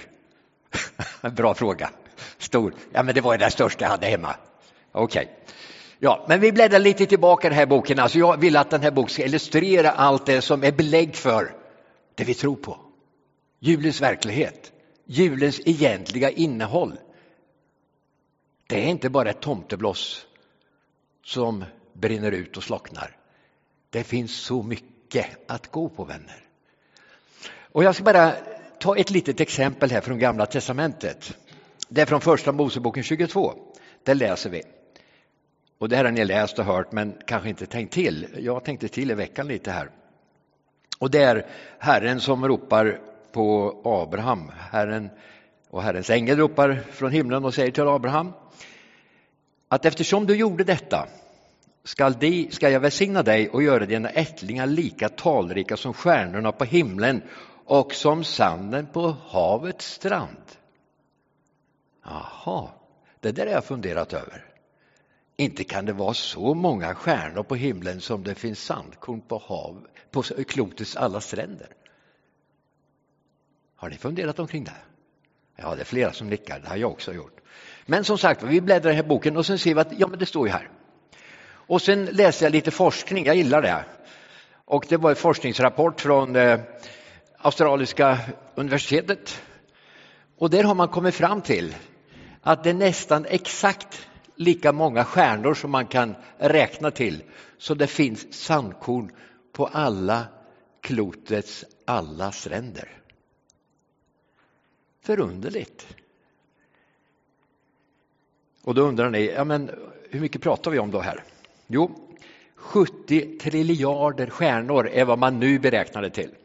Bra 1.32 1.54
fråga. 1.54 1.90
Stor. 2.38 2.74
Ja, 2.94 3.04
men 3.04 3.16
det 3.16 3.22
var 3.22 3.38
det 3.38 3.52
största 3.52 3.86
jag 3.86 3.90
hade 3.90 4.08
hemma. 4.08 4.36
Okej. 4.92 5.22
Okay. 5.22 5.56
Ja, 6.00 6.26
men 6.28 6.40
vi 6.40 6.52
bläddrar 6.52 6.80
lite 6.80 7.06
tillbaka 7.06 7.48
i 7.48 7.50
den 7.50 7.60
här 7.60 7.66
boken. 7.66 8.00
Alltså 8.00 8.20
jag 8.20 8.40
vill 8.40 8.58
att 8.58 8.70
den 8.70 8.82
här 8.82 8.92
boken 8.92 9.10
ska 9.10 9.26
illustrera 9.26 9.92
allt 9.92 10.26
det 10.26 10.42
som 10.42 10.64
är 10.64 10.72
belägg 10.72 11.16
för 11.16 11.56
det 12.16 12.24
vi 12.24 12.34
tror 12.34 12.56
på. 12.56 12.78
Julens 13.60 14.02
verklighet, 14.02 14.71
julens 15.12 15.62
egentliga 15.66 16.30
innehåll. 16.30 17.00
Det 18.68 18.86
är 18.86 18.88
inte 18.90 19.10
bara 19.10 19.30
ett 19.30 19.42
tomtebloss 19.42 20.26
som 21.26 21.66
brinner 21.94 22.32
ut 22.32 22.58
och 22.58 22.64
slocknar. 22.64 23.18
Det 23.90 24.04
finns 24.04 24.36
så 24.36 24.64
mycket 24.64 25.26
att 25.48 25.72
gå 25.72 25.90
på 25.90 26.04
vänner. 26.04 26.44
Och 27.72 27.84
jag 27.84 27.96
ska 27.96 28.04
bara 28.04 28.34
ta 28.80 28.98
ett 28.98 29.10
litet 29.10 29.40
exempel 29.40 29.92
här 29.92 30.02
från 30.02 30.20
Gamla 30.20 30.46
Testamentet. 30.46 31.38
Det 31.90 32.02
är 32.02 32.06
från 32.06 32.22
Första 32.22 32.52
Moseboken 32.52 33.04
22. 33.04 33.54
Där 34.04 34.16
läser 34.16 34.50
vi. 34.50 34.64
Och 35.78 35.90
det 35.90 35.96
här 35.96 36.04
har 36.04 36.12
ni 36.12 36.26
läst 36.26 36.60
och 36.60 36.66
hört 36.66 36.92
men 36.92 37.18
kanske 37.26 37.50
inte 37.50 37.66
tänkt 37.66 37.94
till. 37.94 38.28
Jag 38.38 38.64
tänkte 38.64 38.88
till 38.88 39.12
i 39.12 39.14
veckan 39.14 39.48
lite 39.48 39.72
här. 39.72 39.90
Och 41.00 41.12
det 41.12 41.24
är 41.24 41.48
Herren 41.80 42.20
som 42.20 42.48
ropar 42.48 43.11
på 43.34 43.82
Abraham. 43.86 44.52
Herren 44.72 45.10
och 45.70 45.84
Herrens 45.84 46.10
ängel 46.10 46.38
ropar 46.38 46.80
från 46.92 47.12
himlen 47.12 47.46
och 47.46 47.54
säger 47.54 47.72
till 47.72 47.88
Abraham 47.88 48.34
att 49.68 49.86
eftersom 49.86 50.26
du 50.26 50.36
gjorde 50.36 50.64
detta 50.64 51.08
skall, 51.84 52.14
de, 52.20 52.52
skall 52.52 52.72
jag 52.72 52.80
välsigna 52.80 53.24
dig 53.24 53.50
och 53.50 53.64
göra 53.64 53.86
dina 53.86 54.10
ättlingar 54.10 54.68
lika 54.68 55.10
talrika 55.10 55.78
som 55.78 55.94
stjärnorna 55.94 56.52
på 56.52 56.66
himlen 56.66 57.22
och 57.66 57.94
som 57.94 58.24
sanden 58.24 58.88
på 58.94 59.16
havets 59.28 59.86
strand. 59.86 60.46
Jaha, 62.06 62.70
det 63.20 63.32
där 63.32 63.46
har 63.46 63.54
jag 63.54 63.66
funderat 63.66 64.14
över. 64.14 64.46
Inte 65.38 65.64
kan 65.64 65.86
det 65.86 65.94
vara 65.94 66.14
så 66.14 66.54
många 66.54 66.96
stjärnor 66.96 67.44
på 67.44 67.56
himlen 67.56 68.02
som 68.02 68.24
det 68.24 68.36
finns 68.36 68.64
sandkorn 68.64 69.22
på, 69.22 69.38
hav, 69.38 69.88
på 70.12 70.22
klotets 70.24 70.96
alla 70.96 71.22
stränder. 71.22 71.68
Har 73.82 73.90
ni 73.90 73.98
funderat 73.98 74.40
omkring 74.40 74.64
det? 74.64 74.72
Ja, 75.56 75.76
det 75.76 75.82
är 75.82 75.86
flera 75.86 76.14
som 76.14 76.30
nickar, 76.30 76.60
det 76.60 76.68
har 76.70 76.78
jag 76.78 76.92
också 76.92 77.14
gjort. 77.14 77.40
Men 77.86 78.04
som 78.04 78.18
sagt, 78.18 78.44
vi 78.44 78.62
bläddrar 78.62 78.92
i 78.92 78.96
den 78.96 79.04
här 79.04 79.10
boken 79.10 79.38
och 79.38 79.46
sen 79.46 79.60
ser 79.60 79.76
vi 79.76 79.82
att 79.82 80.00
ja, 80.00 80.08
men 80.08 80.20
det 80.20 80.26
står 80.26 80.48
ju 80.48 80.54
här. 80.54 80.70
Och 81.44 81.82
sen 81.82 82.06
läser 82.06 82.46
jag 82.46 82.52
lite 82.52 82.72
forskning, 82.72 83.26
jag 83.26 83.36
gillar 83.36 83.62
det. 83.62 83.86
Och 84.66 84.86
det 84.90 84.98
var 84.98 85.10
en 85.10 85.16
forskningsrapport 85.16 86.02
från 86.02 86.36
eh, 86.36 86.60
australiska 87.38 88.20
universitetet. 88.56 89.42
Och 90.38 90.50
där 90.50 90.64
har 90.64 90.76
man 90.76 90.88
kommit 90.88 91.16
fram 91.16 91.42
till 91.42 91.76
att 92.42 92.64
det 92.64 92.70
är 92.70 92.74
nästan 92.74 93.26
exakt 93.26 94.08
lika 94.36 94.72
många 94.72 95.06
stjärnor 95.06 95.54
som 95.54 95.72
man 95.72 95.88
kan 95.88 96.16
räkna 96.38 96.92
till. 96.92 97.24
Så 97.58 97.74
det 97.74 97.88
finns 97.88 98.34
sandkorn 98.34 99.12
på 99.54 99.66
alla 99.66 100.26
klotets 100.82 101.66
alla 101.86 102.32
stränder. 102.32 103.01
Förunderligt. 105.02 105.96
Och 108.64 108.76
då 108.76 108.82
undrar 108.82 109.10
ni, 109.10 109.26
ja 109.26 109.44
men 109.44 109.72
hur 110.10 110.20
mycket 110.20 110.42
pratar 110.42 110.72
vi 110.72 110.80
om 110.80 110.92
då 110.92 111.00
här? 111.00 111.24
Jo, 111.68 111.92
70 112.56 113.38
triljarder 113.38 114.28
stjärnor 114.30 114.88
är 114.88 115.06
vad 115.06 115.20
man 115.20 115.40
nu 115.40 115.60
beräknar 115.60 116.02
det 116.02 116.10
till. 116.10 116.36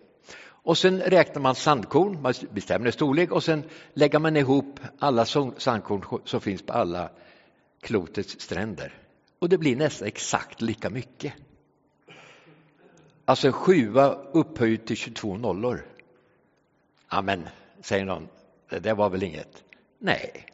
Och 0.66 0.78
sen 0.78 1.00
räknar 1.00 1.42
man 1.42 1.54
sandkorn, 1.54 2.22
man 2.22 2.34
bestämmer 2.50 2.90
storlek 2.90 3.32
och 3.32 3.44
sen 3.44 3.64
lägger 3.94 4.18
man 4.18 4.36
ihop 4.36 4.80
alla 4.98 5.24
sandkorn 5.24 6.20
som 6.24 6.40
finns 6.40 6.62
på 6.62 6.72
alla 6.72 7.10
klotets 7.80 8.40
stränder. 8.40 8.94
Och 9.38 9.48
det 9.48 9.58
blir 9.58 9.76
nästan 9.76 10.08
exakt 10.08 10.60
lika 10.62 10.90
mycket. 10.90 11.32
Alltså 13.24 13.46
en 13.46 13.52
sjua 13.52 14.14
upphöjd 14.32 14.86
till 14.86 14.96
22 14.96 15.36
nollor. 15.36 15.86
Amen, 17.08 17.48
säger 17.80 18.04
någon, 18.04 18.28
Eh, 18.68 18.74
det 18.74 18.80
där 18.80 18.94
var 18.94 19.10
väl 19.10 19.22
inget? 19.22 19.64
Nej, 19.98 20.46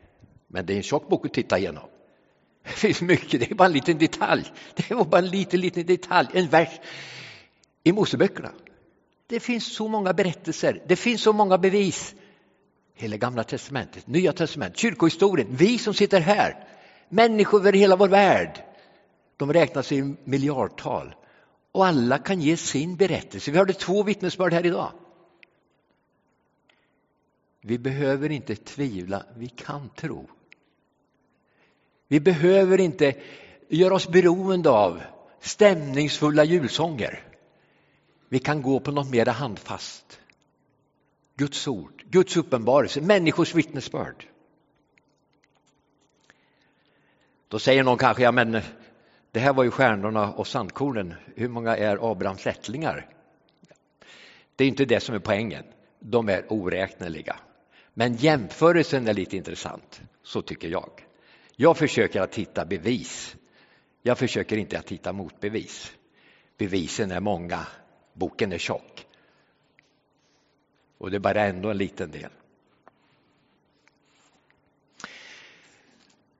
men 0.48 0.66
det 0.66 0.72
är 0.72 0.76
en 0.76 0.82
tjock 0.82 1.08
bok 1.08 1.26
att 1.26 1.34
titta 1.34 1.58
igenom. 1.58 1.88
Det 2.64 2.70
finns 2.70 3.00
mycket, 3.00 3.40
det 3.40 3.50
är 3.50 3.54
bara 3.54 3.66
en 3.66 3.72
liten 3.72 3.98
detalj. 3.98 4.52
Det 4.74 4.94
var 4.94 5.04
bara 5.04 5.18
en 5.18 5.28
liten, 5.28 5.60
liten 5.60 5.86
detalj, 5.86 6.28
en 6.32 6.48
vers 6.48 6.80
i 7.84 7.92
Moseböckerna. 7.92 8.52
Det 9.26 9.40
finns 9.40 9.74
så 9.74 9.88
många 9.88 10.12
berättelser, 10.12 10.82
det 10.86 10.96
finns 10.96 11.22
så 11.22 11.32
många 11.32 11.58
bevis. 11.58 12.14
Hela 12.94 13.16
gamla 13.16 13.44
testamentet, 13.44 14.06
nya 14.06 14.32
testamentet, 14.32 14.78
kyrkohistorien, 14.78 15.48
vi 15.50 15.78
som 15.78 15.94
sitter 15.94 16.20
här, 16.20 16.68
människor 17.08 17.60
över 17.60 17.72
hela 17.72 17.96
vår 17.96 18.08
värld. 18.08 18.62
De 19.36 19.52
räknas 19.52 19.92
i 19.92 20.14
miljardtal 20.24 21.14
och 21.72 21.86
alla 21.86 22.18
kan 22.18 22.40
ge 22.40 22.56
sin 22.56 22.96
berättelse. 22.96 23.50
Vi 23.50 23.58
hörde 23.58 23.72
två 23.72 24.02
vittnesbörd 24.02 24.52
här 24.52 24.66
idag. 24.66 24.92
Vi 27.64 27.78
behöver 27.78 28.30
inte 28.30 28.56
tvivla, 28.56 29.26
vi 29.36 29.48
kan 29.48 29.88
tro. 29.88 30.28
Vi 32.08 32.20
behöver 32.20 32.80
inte 32.80 33.14
göra 33.68 33.94
oss 33.94 34.08
beroende 34.08 34.70
av 34.70 35.02
stämningsfulla 35.40 36.44
julsånger. 36.44 37.24
Vi 38.28 38.38
kan 38.38 38.62
gå 38.62 38.80
på 38.80 38.90
något 38.90 39.10
mer 39.10 39.26
handfast. 39.26 40.20
Guds 41.36 41.68
ord, 41.68 42.04
Guds 42.10 42.36
uppenbarelse, 42.36 43.00
människors 43.00 43.54
vittnesbörd. 43.54 44.26
Då 47.48 47.58
säger 47.58 47.84
någon 47.84 47.98
kanske, 47.98 48.22
ja 48.22 48.32
men 48.32 48.60
det 49.30 49.40
här 49.40 49.52
var 49.52 49.64
ju 49.64 49.70
stjärnorna 49.70 50.32
och 50.32 50.46
sandkornen. 50.46 51.14
Hur 51.36 51.48
många 51.48 51.76
är 51.76 52.10
Abrahams 52.10 52.46
ättlingar? 52.46 53.08
Det 54.56 54.64
är 54.64 54.68
inte 54.68 54.84
det 54.84 55.00
som 55.00 55.14
är 55.14 55.18
poängen. 55.18 55.64
De 55.98 56.28
är 56.28 56.52
oräkneliga. 56.52 57.36
Men 57.94 58.14
jämförelsen 58.14 59.08
är 59.08 59.14
lite 59.14 59.36
intressant, 59.36 60.00
så 60.22 60.42
tycker 60.42 60.68
jag. 60.68 60.90
Jag 61.56 61.76
försöker 61.76 62.20
att 62.20 62.34
hitta 62.34 62.64
bevis. 62.64 63.36
Jag 64.02 64.18
försöker 64.18 64.56
inte 64.56 64.78
att 64.78 64.90
hitta 64.90 65.12
motbevis. 65.12 65.92
Bevisen 66.58 67.10
är 67.10 67.20
många, 67.20 67.66
boken 68.12 68.52
är 68.52 68.58
tjock. 68.58 69.06
Och 70.98 71.10
det 71.10 71.16
är 71.16 71.20
bara 71.20 71.44
ändå 71.44 71.70
en 71.70 71.78
liten 71.78 72.10
del. 72.10 72.30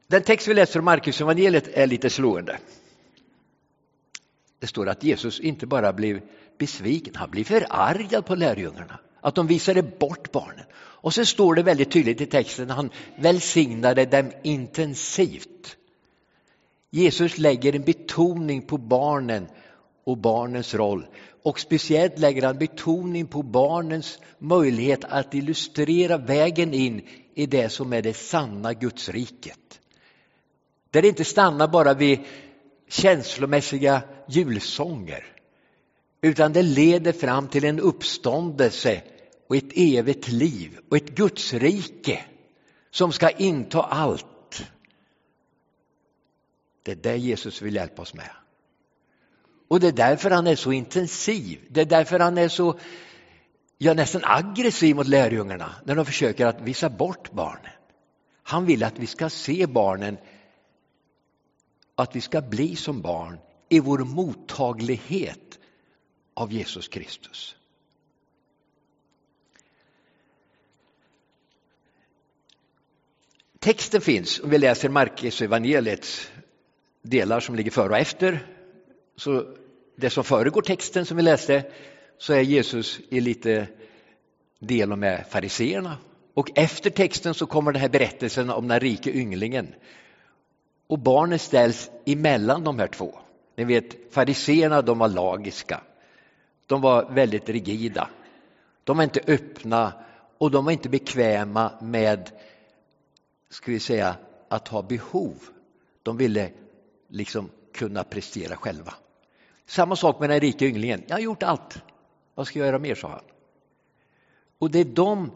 Den 0.06 0.22
text 0.22 0.48
vi 0.48 0.54
läser 0.54 0.78
om 0.78 0.84
Marcus 0.84 1.20
evangeliet 1.20 1.68
är 1.68 1.86
lite 1.86 2.10
slående. 2.10 2.58
Det 4.58 4.66
står 4.66 4.88
att 4.88 5.04
Jesus 5.04 5.40
inte 5.40 5.66
bara 5.66 5.92
blev 5.92 6.20
besviken, 6.58 7.14
han 7.14 7.30
blev 7.30 7.44
förargad 7.44 8.26
på 8.26 8.34
lärjungarna. 8.34 8.98
Att 9.22 9.34
de 9.34 9.46
visade 9.46 9.82
bort 9.82 10.32
barnen. 10.32 10.64
Och 10.74 11.14
så 11.14 11.24
står 11.24 11.54
det 11.54 11.62
väldigt 11.62 11.90
tydligt 11.90 12.20
i 12.20 12.26
texten, 12.26 12.70
han 12.70 12.90
välsignade 13.16 14.04
dem 14.04 14.32
intensivt. 14.42 15.76
Jesus 16.90 17.38
lägger 17.38 17.74
en 17.74 17.84
betoning 17.84 18.62
på 18.62 18.78
barnen 18.78 19.46
och 20.04 20.18
barnens 20.18 20.74
roll. 20.74 21.06
Och 21.42 21.60
speciellt 21.60 22.18
lägger 22.18 22.42
han 22.42 22.58
betoning 22.58 23.26
på 23.26 23.42
barnens 23.42 24.18
möjlighet 24.38 25.04
att 25.04 25.34
illustrera 25.34 26.18
vägen 26.18 26.74
in 26.74 27.02
i 27.34 27.46
det 27.46 27.68
som 27.68 27.92
är 27.92 28.02
det 28.02 28.16
sanna 28.16 28.74
Gudsriket. 28.74 29.80
Där 30.90 31.02
det 31.02 31.08
inte 31.08 31.24
stannar 31.24 31.68
bara 31.68 31.94
vid 31.94 32.18
känslomässiga 32.88 34.02
julsånger 34.28 35.24
utan 36.22 36.52
det 36.52 36.62
leder 36.62 37.12
fram 37.12 37.48
till 37.48 37.64
en 37.64 37.80
uppståndelse 37.80 39.02
och 39.48 39.56
ett 39.56 39.72
evigt 39.76 40.28
liv 40.28 40.78
och 40.90 40.96
ett 40.96 41.14
Gudsrike 41.14 42.24
som 42.90 43.12
ska 43.12 43.30
inta 43.30 43.82
allt. 43.82 44.64
Det 46.82 46.92
är 46.92 46.96
det 46.96 47.16
Jesus 47.16 47.62
vill 47.62 47.74
hjälpa 47.74 48.02
oss 48.02 48.14
med. 48.14 48.30
Och 49.68 49.80
det 49.80 49.88
är 49.88 49.92
därför 49.92 50.30
han 50.30 50.46
är 50.46 50.56
så 50.56 50.72
intensiv. 50.72 51.60
Det 51.68 51.80
är 51.80 51.84
därför 51.84 52.20
han 52.20 52.38
är 52.38 52.48
så 52.48 52.78
ja, 53.78 53.94
nästan 53.94 54.22
aggressiv 54.24 54.96
mot 54.96 55.08
lärjungarna 55.08 55.74
när 55.84 55.94
de 55.94 56.06
försöker 56.06 56.46
att 56.46 56.60
visa 56.60 56.90
bort 56.90 57.32
barnen. 57.32 57.72
Han 58.42 58.66
vill 58.66 58.84
att 58.84 58.98
vi 58.98 59.06
ska 59.06 59.30
se 59.30 59.66
barnen, 59.66 60.18
att 61.94 62.16
vi 62.16 62.20
ska 62.20 62.40
bli 62.40 62.76
som 62.76 63.02
barn 63.02 63.38
i 63.68 63.80
vår 63.80 63.98
mottaglighet 63.98 65.51
av 66.34 66.52
Jesus 66.52 66.88
Kristus. 66.88 67.56
Texten 73.58 74.00
finns, 74.00 74.40
om 74.40 74.50
vi 74.50 74.58
läser 74.58 74.88
Markus 74.88 75.42
evangeliets 75.42 76.32
delar 77.02 77.40
som 77.40 77.54
ligger 77.54 77.70
före 77.70 77.88
och 77.88 77.98
efter. 77.98 78.46
Så 79.16 79.54
det 79.96 80.10
som 80.10 80.24
föregår 80.24 80.62
texten 80.62 81.06
som 81.06 81.16
vi 81.16 81.22
läste 81.22 81.64
så 82.18 82.32
är 82.32 82.40
Jesus 82.40 83.00
i 83.08 83.20
lite 83.20 83.68
del 84.58 84.96
med 84.96 85.26
fariseerna. 85.30 85.98
Och 86.34 86.50
efter 86.54 86.90
texten 86.90 87.34
så 87.34 87.46
kommer 87.46 87.72
den 87.72 87.82
här 87.82 87.88
berättelsen 87.88 88.50
om 88.50 88.68
den 88.68 88.80
rike 88.80 89.10
ynglingen. 89.10 89.74
Och 90.86 90.98
barnen 90.98 91.38
ställs 91.38 91.90
emellan 92.06 92.64
de 92.64 92.78
här 92.78 92.86
två. 92.88 93.18
Ni 93.56 93.64
vet, 93.64 94.14
fariseerna 94.14 94.82
de 94.82 94.98
var 94.98 95.08
lagiska. 95.08 95.80
De 96.66 96.80
var 96.80 97.10
väldigt 97.10 97.48
rigida. 97.48 98.10
De 98.84 98.96
var 98.96 99.04
inte 99.04 99.20
öppna 99.26 99.92
och 100.38 100.50
de 100.50 100.64
var 100.64 100.72
inte 100.72 100.88
bekväma 100.88 101.72
med, 101.80 102.30
ska 103.50 103.72
vi 103.72 103.80
säga, 103.80 104.16
att 104.48 104.68
ha 104.68 104.82
behov. 104.82 105.34
De 106.02 106.16
ville 106.16 106.50
liksom 107.08 107.50
kunna 107.72 108.04
prestera 108.04 108.56
själva. 108.56 108.94
Samma 109.66 109.96
sak 109.96 110.20
med 110.20 110.30
den 110.30 110.40
rika 110.40 110.64
ynglingen. 110.64 111.02
Jag 111.06 111.16
har 111.16 111.20
gjort 111.20 111.42
allt. 111.42 111.78
Vad 112.34 112.46
ska 112.46 112.58
jag 112.58 112.66
göra 112.66 112.78
mer, 112.78 112.94
sa 112.94 113.08
han. 113.08 113.24
Och 114.58 114.70
det 114.70 114.78
är 114.78 114.84
de 114.84 115.30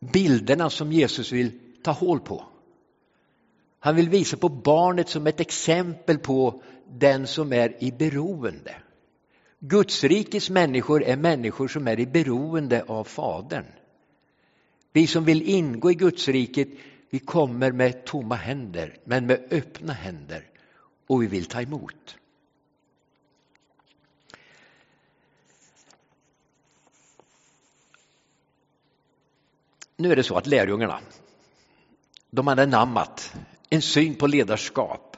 bilderna 0.00 0.70
som 0.70 0.92
Jesus 0.92 1.32
vill 1.32 1.58
ta 1.82 1.90
hål 1.90 2.20
på. 2.20 2.44
Han 3.78 3.96
vill 3.96 4.08
visa 4.08 4.36
på 4.36 4.48
barnet 4.48 5.08
som 5.08 5.26
ett 5.26 5.40
exempel 5.40 6.18
på 6.18 6.62
den 6.86 7.26
som 7.26 7.52
är 7.52 7.84
i 7.84 7.92
beroende. 7.92 8.74
Gudsrikets 9.60 10.50
människor 10.50 11.02
är 11.02 11.16
människor 11.16 11.68
som 11.68 11.88
är 11.88 12.00
i 12.00 12.06
beroende 12.06 12.82
av 12.82 13.04
Fadern. 13.04 13.64
Vi 14.92 15.06
som 15.06 15.24
vill 15.24 15.42
ingå 15.42 15.90
i 15.90 15.94
Gudsriket, 15.94 16.68
vi 17.10 17.18
kommer 17.18 17.72
med 17.72 18.04
tomma 18.04 18.34
händer, 18.34 18.96
men 19.04 19.26
med 19.26 19.48
öppna 19.50 19.92
händer 19.92 20.44
och 21.06 21.22
vi 21.22 21.26
vill 21.26 21.44
ta 21.44 21.62
emot. 21.62 22.16
Nu 29.96 30.12
är 30.12 30.16
det 30.16 30.22
så 30.22 30.36
att 30.36 30.46
lärjungarna, 30.46 31.00
de 32.30 32.46
hade 32.46 32.66
namnat 32.66 33.34
en 33.70 33.82
syn 33.82 34.14
på 34.14 34.26
ledarskap 34.26 35.16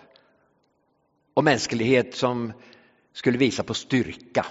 och 1.35 1.45
mänsklighet 1.45 2.15
som 2.15 2.53
skulle 3.13 3.39
visa 3.39 3.63
på 3.63 3.75
styrka. 3.75 4.47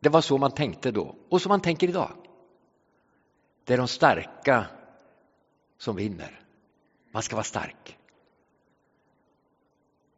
Det 0.00 0.08
var 0.08 0.20
så 0.20 0.38
man 0.38 0.50
tänkte 0.50 0.90
då 0.90 1.16
och 1.28 1.42
som 1.42 1.48
man 1.48 1.60
tänker 1.60 1.88
idag. 1.88 2.12
Det 3.64 3.74
är 3.74 3.78
de 3.78 3.88
starka 3.88 4.66
som 5.78 5.96
vinner. 5.96 6.40
Man 7.12 7.22
ska 7.22 7.36
vara 7.36 7.44
stark. 7.44 7.98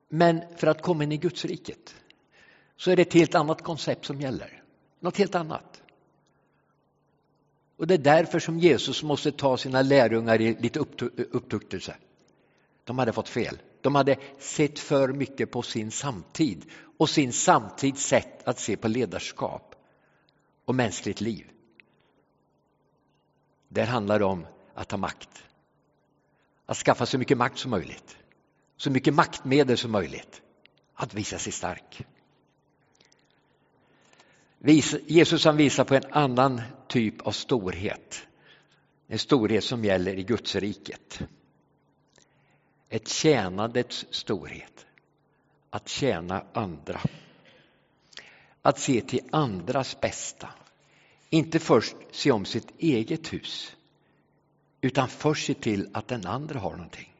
Men 0.08 0.42
för 0.56 0.66
att 0.66 0.82
komma 0.82 1.04
in 1.04 1.12
i 1.12 1.16
Gudsriket 1.16 1.94
så 2.76 2.90
är 2.90 2.96
det 2.96 3.02
ett 3.02 3.14
helt 3.14 3.34
annat 3.34 3.62
koncept 3.62 4.04
som 4.04 4.20
gäller. 4.20 4.62
Något 5.00 5.16
helt 5.16 5.34
annat. 5.34 5.82
Och 7.76 7.86
det 7.86 7.94
är 7.94 7.98
därför 7.98 8.38
som 8.38 8.58
Jesus 8.58 9.02
måste 9.02 9.32
ta 9.32 9.56
sina 9.56 9.82
lärjungar 9.82 10.40
i 10.40 10.54
lite 10.54 10.78
upptuktelse. 11.30 11.96
De 12.84 12.98
hade 12.98 13.12
fått 13.12 13.28
fel. 13.28 13.58
De 13.80 13.94
hade 13.94 14.16
sett 14.38 14.78
för 14.78 15.08
mycket 15.08 15.50
på 15.50 15.62
sin 15.62 15.90
samtid 15.90 16.64
och 17.02 17.10
sin 17.10 17.32
samtids 17.32 18.06
sätt 18.06 18.48
att 18.48 18.58
se 18.58 18.76
på 18.76 18.88
ledarskap 18.88 19.74
och 20.64 20.74
mänskligt 20.74 21.20
liv. 21.20 21.50
Där 23.68 23.86
handlar 23.86 24.18
det 24.18 24.24
om 24.24 24.46
att 24.74 24.90
ha 24.90 24.98
makt. 24.98 25.44
Att 26.66 26.76
skaffa 26.76 27.06
så 27.06 27.18
mycket 27.18 27.38
makt 27.38 27.58
som 27.58 27.70
möjligt. 27.70 28.16
Så 28.76 28.90
mycket 28.90 29.14
maktmedel 29.14 29.78
som 29.78 29.90
möjligt. 29.90 30.42
Att 30.94 31.14
visa 31.14 31.38
sig 31.38 31.52
stark. 31.52 32.06
Jesus 35.06 35.44
han 35.44 35.56
visar 35.56 35.84
på 35.84 35.94
en 35.94 36.12
annan 36.12 36.62
typ 36.88 37.20
av 37.20 37.32
storhet. 37.32 38.26
En 39.06 39.18
storhet 39.18 39.64
som 39.64 39.84
gäller 39.84 40.14
i 40.14 40.22
Guds 40.22 40.56
riket. 40.56 41.20
Ett 42.88 43.08
tjänandets 43.08 44.06
storhet. 44.10 44.86
Att 45.74 45.88
tjäna 45.88 46.44
andra. 46.52 47.00
Att 48.62 48.78
se 48.78 49.00
till 49.00 49.28
andras 49.32 50.00
bästa. 50.00 50.48
Inte 51.30 51.58
först 51.58 51.96
se 52.10 52.30
om 52.30 52.44
sitt 52.44 52.72
eget 52.78 53.32
hus 53.32 53.76
utan 54.80 55.08
först 55.08 55.46
se 55.46 55.54
till 55.54 55.90
att 55.92 56.08
den 56.08 56.26
andra 56.26 56.58
har 56.60 56.70
någonting. 56.70 57.14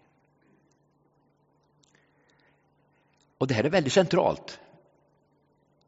Och 3.39 3.47
det 3.47 3.55
här 3.55 3.65
är 3.65 3.71
väldigt 3.71 3.93
centralt 3.93 4.61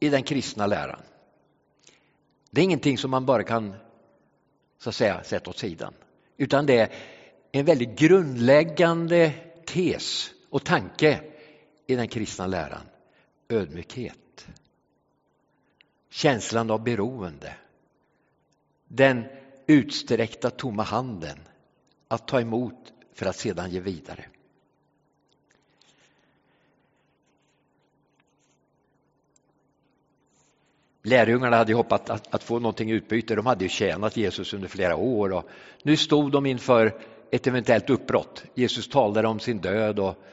i 0.01 0.09
den 0.09 0.23
kristna 0.23 0.67
läran. 0.67 1.03
Det 2.51 2.61
är 2.61 2.65
ingenting 2.65 2.99
som 2.99 3.11
man 3.11 3.27
bara 3.27 3.43
kan 3.43 3.75
så 4.79 4.89
att 4.89 4.95
säga 4.95 5.25
sätta 5.25 5.51
åt 5.51 5.59
sidan, 5.59 5.95
utan 6.37 6.67
det 6.67 6.79
är 6.79 6.93
en 7.53 7.65
väldigt 7.65 7.99
grundläggande 7.99 9.33
tes 9.67 10.31
och 10.51 10.65
tanke 10.65 11.34
i 11.87 11.97
den 11.97 12.09
kristna 12.09 12.47
läran. 12.47 12.87
Ödmjukhet. 13.49 14.49
Känslan 16.11 16.71
av 16.71 16.85
beroende. 16.85 17.57
Den 18.89 19.25
utsträckta 19.67 20.51
tomma 20.51 20.83
handen 20.83 21.39
att 22.09 22.29
ta 22.29 22.41
emot 22.41 22.93
för 23.13 23.27
att 23.27 23.37
sedan 23.37 23.71
ge 23.71 23.81
vidare. 23.81 24.25
Lärjungarna 31.07 31.57
hade 31.57 31.75
hoppats 31.75 32.11
att, 32.11 32.35
att, 32.35 32.43
få 32.43 32.59
någonting 32.59 32.91
i 32.91 32.93
utbyte. 32.93 33.35
De 33.35 33.47
hade 33.47 33.65
ju 33.65 33.69
tjänat 33.69 34.17
Jesus 34.17 34.55
under 34.55 34.69
flera 34.69 34.97
år 34.97 35.33
och 35.33 35.49
nu 35.83 35.97
stod 35.97 36.33
de 36.33 36.47
inför 36.47 37.01
ett 37.31 37.47
eventuellt 37.47 37.91
uppbrott. 37.91 38.45
Jesus 38.55 38.89
talade 38.89 39.29
om 39.29 39.41
sin 39.41 39.59
död 39.59 39.99
och 39.99 40.25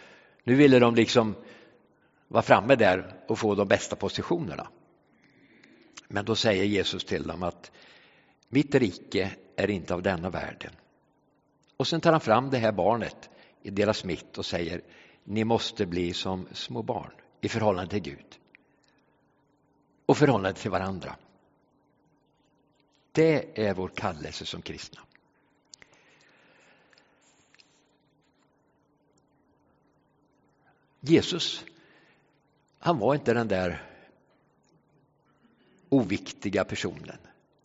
nu 0.43 0.55
ville 0.55 0.79
de 0.79 0.95
liksom 0.95 1.35
vara 2.27 2.43
framme 2.43 2.75
där 2.75 3.23
och 3.27 3.39
få 3.39 3.55
de 3.55 3.67
bästa 3.67 3.95
positionerna. 3.95 4.67
Men 6.07 6.25
då 6.25 6.35
säger 6.35 6.63
Jesus 6.63 7.03
till 7.05 7.27
dem 7.27 7.43
att 7.43 7.71
mitt 8.49 8.75
rike 8.75 9.31
är 9.55 9.69
inte 9.69 9.93
av 9.93 10.01
denna 10.01 10.29
världen. 10.29 10.71
Och 11.77 11.87
sen 11.87 12.01
tar 12.01 12.11
han 12.11 12.21
fram 12.21 12.49
det 12.49 12.57
här 12.57 12.71
barnet 12.71 13.29
i 13.61 13.69
deras 13.69 14.03
mitt 14.03 14.37
och 14.37 14.45
säger 14.45 14.81
ni 15.23 15.43
måste 15.43 15.85
bli 15.85 16.13
som 16.13 16.47
små 16.51 16.83
barn 16.83 17.11
i 17.41 17.49
förhållande 17.49 17.91
till 17.91 18.13
Gud 18.13 18.39
och 20.05 20.17
förhållande 20.17 20.59
till 20.59 20.71
varandra. 20.71 21.15
Det 23.11 23.65
är 23.67 23.73
vår 23.73 23.87
kallelse 23.87 24.45
som 24.45 24.61
kristna. 24.61 25.01
Jesus, 31.01 31.65
han 32.79 32.99
var 32.99 33.15
inte 33.15 33.33
den 33.33 33.47
där 33.47 33.83
oviktiga 35.89 36.63
personen. 36.63 37.17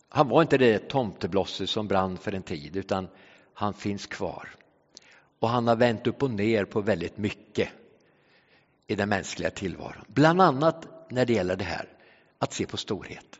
Han 0.09 0.29
var 0.29 0.41
inte 0.41 0.57
det 0.57 0.89
tomteblosse 0.89 1.67
som 1.67 1.87
brann 1.87 2.17
för 2.17 2.31
en 2.31 2.43
tid, 2.43 2.75
utan 2.75 3.07
han 3.53 3.73
finns 3.73 4.05
kvar. 4.05 4.49
Och 5.39 5.49
han 5.49 5.67
har 5.67 5.75
vänt 5.75 6.07
upp 6.07 6.23
och 6.23 6.31
ner 6.31 6.65
på 6.65 6.81
väldigt 6.81 7.17
mycket 7.17 7.69
i 8.87 8.95
den 8.95 9.09
mänskliga 9.09 9.49
tillvaron. 9.49 10.05
Bland 10.07 10.41
annat 10.41 10.87
när 11.11 11.25
det 11.25 11.33
gäller 11.33 11.55
det 11.55 11.63
här 11.63 11.89
att 12.37 12.53
se 12.53 12.65
på 12.65 12.77
storhet. 12.77 13.39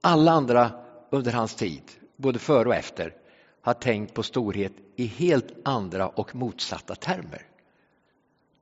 Alla 0.00 0.32
andra 0.32 0.72
under 1.10 1.32
hans 1.32 1.54
tid, 1.54 1.82
både 2.16 2.38
före 2.38 2.68
och 2.68 2.74
efter, 2.74 3.14
har 3.60 3.74
tänkt 3.74 4.14
på 4.14 4.22
storhet 4.22 4.72
i 4.96 5.06
helt 5.06 5.52
andra 5.64 6.08
och 6.08 6.34
motsatta 6.34 6.94
termer. 6.94 7.49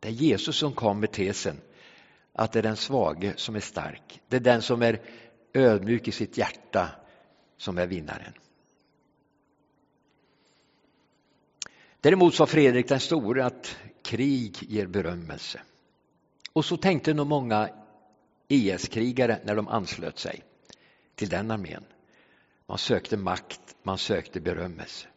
Det 0.00 0.08
är 0.08 0.12
Jesus 0.12 0.56
som 0.56 0.72
kom 0.72 1.00
med 1.00 1.12
tesen 1.12 1.60
att 2.32 2.52
det 2.52 2.58
är 2.58 2.62
den 2.62 2.76
svage 2.76 3.34
som 3.36 3.56
är 3.56 3.60
stark. 3.60 4.20
Det 4.28 4.36
är 4.36 4.40
den 4.40 4.62
som 4.62 4.82
är 4.82 5.00
ödmjuk 5.52 6.08
i 6.08 6.12
sitt 6.12 6.38
hjärta 6.38 6.90
som 7.56 7.78
är 7.78 7.86
vinnaren. 7.86 8.32
Däremot 12.00 12.34
sa 12.34 12.46
Fredrik 12.46 12.88
den 12.88 13.00
store 13.00 13.44
att 13.44 13.76
krig 14.02 14.56
ger 14.60 14.86
berömmelse. 14.86 15.60
Och 16.52 16.64
så 16.64 16.76
tänkte 16.76 17.14
nog 17.14 17.26
många 17.26 17.68
e 17.68 17.72
IS-krigare 18.48 19.40
när 19.44 19.56
de 19.56 19.68
anslöt 19.68 20.18
sig 20.18 20.44
till 21.14 21.28
den 21.28 21.50
armén. 21.50 21.84
Man 22.66 22.78
sökte 22.78 23.16
makt, 23.16 23.76
man 23.82 23.98
sökte 23.98 24.40
berömmelse. 24.40 25.08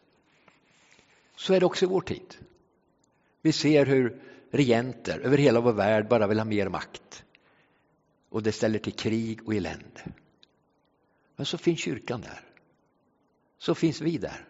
Så 1.36 1.54
är 1.54 1.60
det 1.60 1.66
också 1.66 1.84
i 1.84 1.88
vår 1.88 2.00
tid. 2.00 2.36
Vi 3.42 3.52
ser 3.52 3.86
hur 3.86 4.31
regenter 4.52 5.18
över 5.18 5.38
hela 5.38 5.60
vår 5.60 5.72
värld 5.72 6.08
bara 6.08 6.26
vill 6.26 6.38
ha 6.38 6.44
mer 6.44 6.68
makt. 6.68 7.24
Och 8.28 8.42
det 8.42 8.52
ställer 8.52 8.78
till 8.78 8.92
krig 8.92 9.46
och 9.46 9.54
elände. 9.54 10.12
Men 11.36 11.46
så 11.46 11.58
finns 11.58 11.80
kyrkan 11.80 12.20
där. 12.20 12.40
Så 13.58 13.74
finns 13.74 14.00
vi 14.00 14.18
där. 14.18 14.48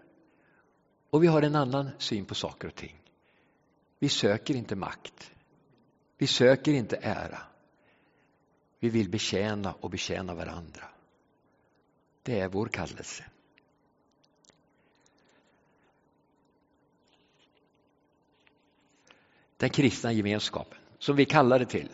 Och 1.10 1.22
vi 1.22 1.26
har 1.26 1.42
en 1.42 1.56
annan 1.56 1.90
syn 1.98 2.24
på 2.24 2.34
saker 2.34 2.68
och 2.68 2.74
ting. 2.74 2.96
Vi 3.98 4.08
söker 4.08 4.54
inte 4.54 4.76
makt. 4.76 5.32
Vi 6.18 6.26
söker 6.26 6.72
inte 6.72 6.96
ära. 6.96 7.42
Vi 8.78 8.88
vill 8.88 9.10
betjäna 9.10 9.72
och 9.72 9.90
betjäna 9.90 10.34
varandra. 10.34 10.84
Det 12.22 12.40
är 12.40 12.48
vår 12.48 12.66
kallelse. 12.66 13.24
Den 19.62 19.70
kristna 19.70 20.12
gemenskapen, 20.12 20.78
som 20.98 21.16
vi 21.16 21.24
kallar 21.24 21.58
det 21.58 21.66
till, 21.66 21.88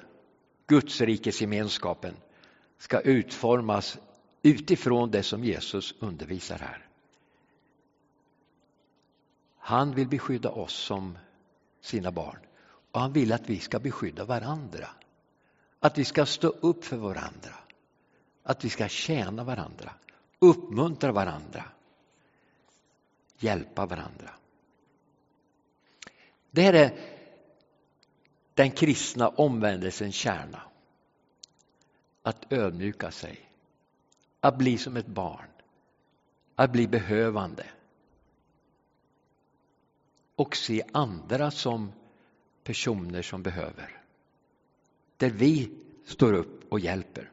Guds 0.66 1.00
rikes 1.00 1.40
gemenskapen, 1.40 2.16
ska 2.78 3.00
utformas 3.00 3.98
utifrån 4.42 5.10
det 5.10 5.22
som 5.22 5.44
Jesus 5.44 5.94
undervisar 5.98 6.58
här. 6.58 6.86
Han 9.58 9.94
vill 9.94 10.08
beskydda 10.08 10.50
oss 10.50 10.72
som 10.72 11.18
sina 11.80 12.10
barn 12.10 12.38
och 12.92 13.00
han 13.00 13.12
vill 13.12 13.32
att 13.32 13.50
vi 13.50 13.58
ska 13.58 13.78
beskydda 13.78 14.24
varandra. 14.24 14.88
Att 15.80 15.98
vi 15.98 16.04
ska 16.04 16.26
stå 16.26 16.48
upp 16.48 16.84
för 16.84 16.96
varandra. 16.96 17.54
Att 18.42 18.64
vi 18.64 18.70
ska 18.70 18.88
tjäna 18.88 19.44
varandra, 19.44 19.92
uppmuntra 20.38 21.12
varandra, 21.12 21.64
hjälpa 23.38 23.86
varandra. 23.86 24.30
Det 26.50 26.62
här 26.62 26.72
är 26.72 27.17
den 28.58 28.70
kristna 28.70 29.28
omvändelsens 29.28 30.14
kärna. 30.14 30.62
Att 32.22 32.52
ödmjuka 32.52 33.10
sig, 33.10 33.50
att 34.40 34.58
bli 34.58 34.78
som 34.78 34.96
ett 34.96 35.06
barn, 35.06 35.48
att 36.54 36.72
bli 36.72 36.86
behövande 36.88 37.66
och 40.34 40.56
se 40.56 40.82
andra 40.92 41.50
som 41.50 41.92
personer 42.64 43.22
som 43.22 43.42
behöver. 43.42 44.02
Där 45.16 45.30
vi 45.30 45.70
står 46.04 46.32
upp 46.32 46.72
och 46.72 46.80
hjälper. 46.80 47.30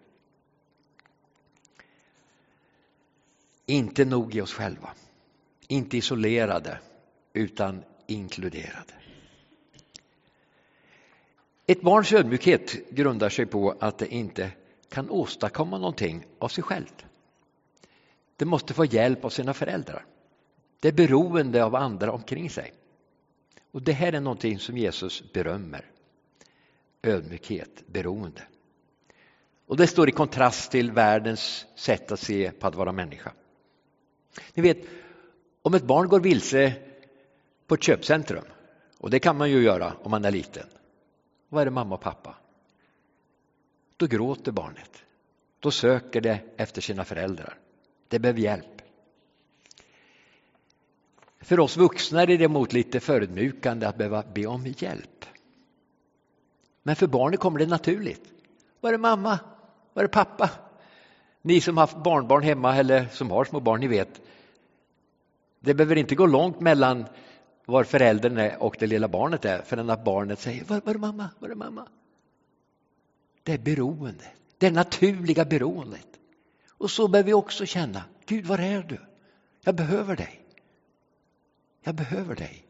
Inte 3.66 4.06
nog 4.06 4.36
i 4.36 4.42
oss 4.42 4.54
själva, 4.54 4.94
inte 5.68 5.98
isolerade 5.98 6.80
utan 7.34 7.84
inkluderade. 8.08 9.05
Ett 11.68 11.82
barns 11.82 12.14
ödmjukhet 12.14 12.90
grundar 12.90 13.30
sig 13.30 13.46
på 13.46 13.76
att 13.80 13.98
det 13.98 14.08
inte 14.08 14.52
kan 14.90 15.10
åstadkomma 15.10 15.78
någonting 15.78 16.26
av 16.40 16.48
sig 16.48 16.64
självt. 16.64 17.06
Det 18.36 18.46
måste 18.46 18.74
få 18.74 18.86
hjälp 18.86 19.26
av 19.26 19.30
sina 19.30 19.54
föräldrar. 19.54 20.06
Det 20.80 20.88
är 20.88 20.94
beroende 20.94 21.64
av 21.64 21.76
andra 21.76 22.12
omkring 22.12 22.50
sig. 22.50 22.74
Och 23.72 23.82
Det 23.82 23.92
här 23.92 24.14
är 24.14 24.20
någonting 24.20 24.60
som 24.60 24.78
Jesus 24.78 25.34
berömmer. 25.34 25.86
Ödmjukhet, 27.04 27.84
beroende. 27.88 28.42
Och 29.66 29.78
det 29.78 29.88
står 29.88 30.10
i 30.10 30.12
kontrast 30.12 30.72
till 30.72 30.92
världens 30.92 31.66
sätt 31.76 32.12
att 32.12 32.20
se 32.20 32.52
på 32.52 32.68
att 32.68 32.76
vara 32.76 32.92
människa. 32.92 33.32
Ni 34.54 34.64
vet, 34.64 34.78
om 35.62 35.74
ett 35.74 35.84
barn 35.84 36.08
går 36.08 36.20
vilse 36.20 36.74
på 37.68 37.76
ett 37.76 37.84
köpcentrum, 37.84 38.46
och 38.98 39.10
det 39.10 39.20
kan 39.20 39.38
man 39.38 39.50
ju 39.50 39.64
göra 39.64 39.94
om 40.04 40.12
man 40.12 40.26
är 40.26 40.32
liten. 40.32 40.68
Vad 41.56 41.62
är 41.62 41.66
det 41.66 41.72
mamma 41.72 41.96
och 41.96 42.02
pappa? 42.02 42.36
Då 43.98 44.08
gråter 44.08 44.52
barnet. 44.52 45.04
Då 45.60 45.72
söker 45.72 46.22
det 46.22 46.40
efter 46.58 46.82
sina 46.82 47.06
föräldrar. 47.06 47.58
Det 48.08 48.20
behöver 48.20 48.40
hjälp. 48.40 48.82
För 51.42 51.60
oss 51.60 51.78
vuxna 51.78 52.22
är 52.22 52.28
det 52.28 52.38
däremot 52.38 52.74
lite 52.74 53.00
förödmjukande 53.00 53.86
att 53.86 53.98
behöva 53.98 54.24
be 54.24 54.46
om 54.46 54.66
hjälp. 54.78 55.26
Men 56.84 56.96
för 56.96 57.08
barnet 57.08 57.40
kommer 57.40 57.60
det 57.60 57.68
naturligt. 57.68 58.34
Var 58.82 58.94
är 58.94 58.98
mamma? 58.98 59.40
Var 59.94 60.04
är 60.04 60.08
pappa? 60.08 60.50
Ni 61.42 61.62
som 61.62 61.78
haft 61.78 61.98
barnbarn 61.98 62.44
hemma 62.44 62.76
eller 62.76 63.08
som 63.08 63.32
har 63.32 63.46
små 63.46 63.60
barn, 63.60 63.80
ni 63.80 63.88
vet. 63.88 64.22
Det 65.60 65.74
behöver 65.74 65.96
inte 65.96 66.16
gå 66.16 66.26
långt 66.26 66.60
mellan 66.60 67.06
var 67.66 67.84
föräldern 67.84 68.38
är 68.38 68.64
och 68.64 68.76
det 68.80 68.88
lilla 68.88 69.08
barnet 69.08 69.46
är 69.46 69.62
förrän 69.62 69.90
att 69.90 70.04
barnet 70.04 70.40
säger 70.40 70.64
var, 70.64 70.82
var 70.82 70.94
är 70.94 70.98
mamma? 70.98 71.30
Var 71.40 71.50
är 71.50 71.56
mamma? 71.56 71.88
Det 73.44 73.54
är 73.54 73.58
beroende. 73.58 74.32
Det 74.58 74.68
är 74.68 74.72
naturliga 74.72 75.46
beroendet. 75.46 76.08
Och 76.70 76.92
så 76.92 77.08
behöver 77.08 77.28
vi 77.28 77.34
också 77.34 77.66
känna, 77.66 78.04
Gud 78.26 78.46
var 78.46 78.60
är 78.60 78.84
du? 78.84 79.00
Jag 79.62 79.76
behöver 79.76 80.16
dig. 80.16 80.42
Jag 81.82 81.96
behöver 81.96 82.36
dig. 82.36 82.66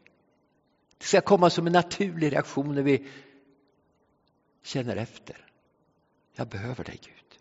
Det 0.98 1.04
ska 1.04 1.20
komma 1.20 1.50
som 1.50 1.66
en 1.66 1.72
naturlig 1.72 2.32
reaktion 2.32 2.74
när 2.74 2.82
vi 2.82 3.08
känner 4.62 4.96
efter. 4.96 5.46
Jag 6.34 6.48
behöver 6.48 6.84
dig 6.84 7.00
Gud. 7.02 7.40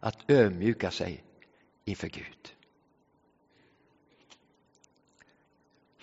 Att 0.00 0.30
ödmjuka 0.30 0.90
sig 0.90 1.24
inför 1.84 2.08
Gud. 2.08 2.54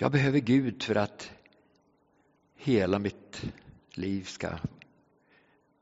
Jag 0.02 0.12
behöver 0.12 0.40
Gud 0.40 0.84
för 0.84 0.96
att 0.96 1.32
hela 2.56 3.00
mitt 3.00 3.44
liv 3.94 4.24
ska 4.24 4.50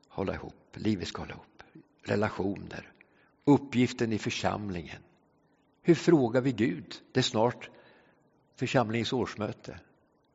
hålla 0.08 0.34
ihop. 0.34 0.54
Livet 0.72 1.08
ska 1.08 1.22
hålla 1.22 1.34
ihop. 1.34 1.62
Relationer, 2.02 2.92
uppgiften 3.44 4.12
i 4.12 4.18
församlingen. 4.18 5.02
Hur 5.82 5.94
frågar 5.94 6.40
vi 6.40 6.52
Gud? 6.52 6.94
Det 7.12 7.20
är 7.20 7.22
snart 7.22 7.70
församlingens 8.56 9.12
årsmöte. 9.12 9.80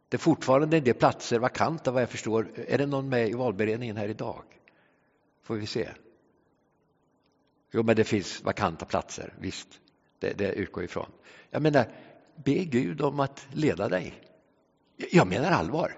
Det 0.09 0.17
är 0.17 0.19
fortfarande 0.19 0.77
en 0.77 0.83
del 0.83 0.93
platser 0.93 1.39
vakanta 1.39 1.91
vad 1.91 2.01
jag 2.01 2.09
förstår. 2.09 2.51
Är 2.55 2.77
det 2.77 2.85
någon 2.85 3.09
med 3.09 3.29
i 3.29 3.33
valberedningen 3.33 3.97
här 3.97 4.09
idag? 4.09 4.43
Får 5.41 5.55
vi 5.55 5.65
se. 5.65 5.89
Jo, 7.71 7.83
men 7.83 7.95
det 7.95 8.03
finns 8.03 8.43
vakanta 8.43 8.85
platser, 8.85 9.33
visst. 9.39 9.79
Det, 10.19 10.33
det 10.33 10.53
utgår 10.53 10.83
ifrån. 10.83 11.11
Jag 11.49 11.61
menar, 11.61 11.85
be 12.35 12.65
Gud 12.65 13.01
om 13.01 13.19
att 13.19 13.47
leda 13.53 13.89
dig. 13.89 14.13
Jag 15.11 15.27
menar 15.27 15.51
allvar. 15.51 15.97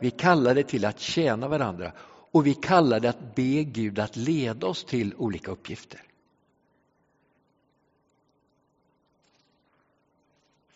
Vi 0.00 0.10
kallar 0.10 0.54
det 0.54 0.62
till 0.62 0.84
att 0.84 1.00
tjäna 1.00 1.48
varandra 1.48 1.92
och 2.30 2.46
vi 2.46 2.54
kallar 2.54 3.00
det 3.00 3.08
att 3.08 3.34
be 3.34 3.64
Gud 3.64 3.98
att 3.98 4.16
leda 4.16 4.66
oss 4.66 4.84
till 4.84 5.14
olika 5.14 5.50
uppgifter. 5.50 6.02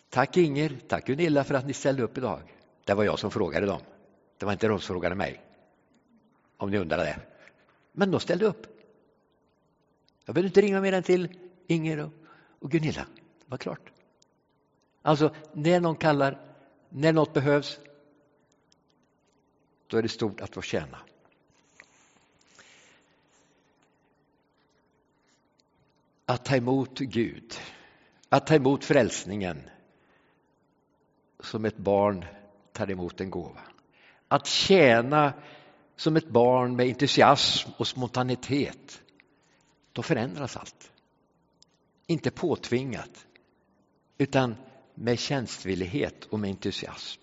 Tack 0.09 0.37
Inger, 0.37 0.77
tack 0.87 1.05
Gunilla 1.05 1.43
för 1.43 1.55
att 1.55 1.65
ni 1.65 1.73
ställde 1.73 2.03
upp 2.03 2.17
idag. 2.17 2.39
Det 2.85 2.93
var 2.93 3.03
jag 3.03 3.19
som 3.19 3.31
frågade 3.31 3.65
dem. 3.65 3.81
Det 4.37 4.45
var 4.45 4.53
inte 4.53 4.67
de 4.67 4.79
som 4.79 4.93
frågade 4.93 5.15
mig. 5.15 5.41
Om 6.57 6.71
ni 6.71 6.77
undrar 6.77 6.97
det. 6.97 7.19
Men 7.91 8.11
de 8.11 8.19
ställde 8.19 8.45
upp. 8.45 8.67
Jag 10.25 10.35
behöver 10.35 10.47
inte 10.47 10.61
ringa 10.61 10.81
mer 10.81 10.93
än 10.93 11.03
till 11.03 11.37
Inger 11.67 12.09
och 12.59 12.71
Gunilla. 12.71 13.07
Det 13.39 13.51
var 13.51 13.57
klart. 13.57 13.92
Alltså, 15.05 15.35
när 15.53 15.79
någon 15.79 15.95
kallar, 15.95 16.39
när 16.89 17.13
något 17.13 17.33
behövs, 17.33 17.79
då 19.87 19.97
är 19.97 20.01
det 20.01 20.09
stort 20.09 20.41
att 20.41 20.53
få 20.53 20.61
tjäna. 20.61 20.97
Att 26.25 26.45
ta 26.45 26.55
emot 26.55 26.99
Gud, 26.99 27.53
att 28.29 28.47
ta 28.47 28.55
emot 28.55 28.85
frälsningen 28.85 29.69
som 31.39 31.65
ett 31.65 31.77
barn 31.77 32.25
tar 32.71 32.91
emot 32.91 33.21
en 33.21 33.29
gåva. 33.29 33.61
Att 34.27 34.47
tjäna 34.47 35.33
som 35.95 36.15
ett 36.15 36.29
barn 36.29 36.75
med 36.75 36.87
entusiasm 36.87 37.71
och 37.77 37.87
spontanitet, 37.87 39.01
då 39.91 40.01
förändras 40.01 40.57
allt. 40.57 40.91
Inte 42.07 42.31
påtvingat, 42.31 43.27
utan 44.17 44.55
med 44.95 45.19
tjänstvillighet 45.19 46.25
och 46.25 46.39
med 46.39 46.49
entusiasm. 46.49 47.21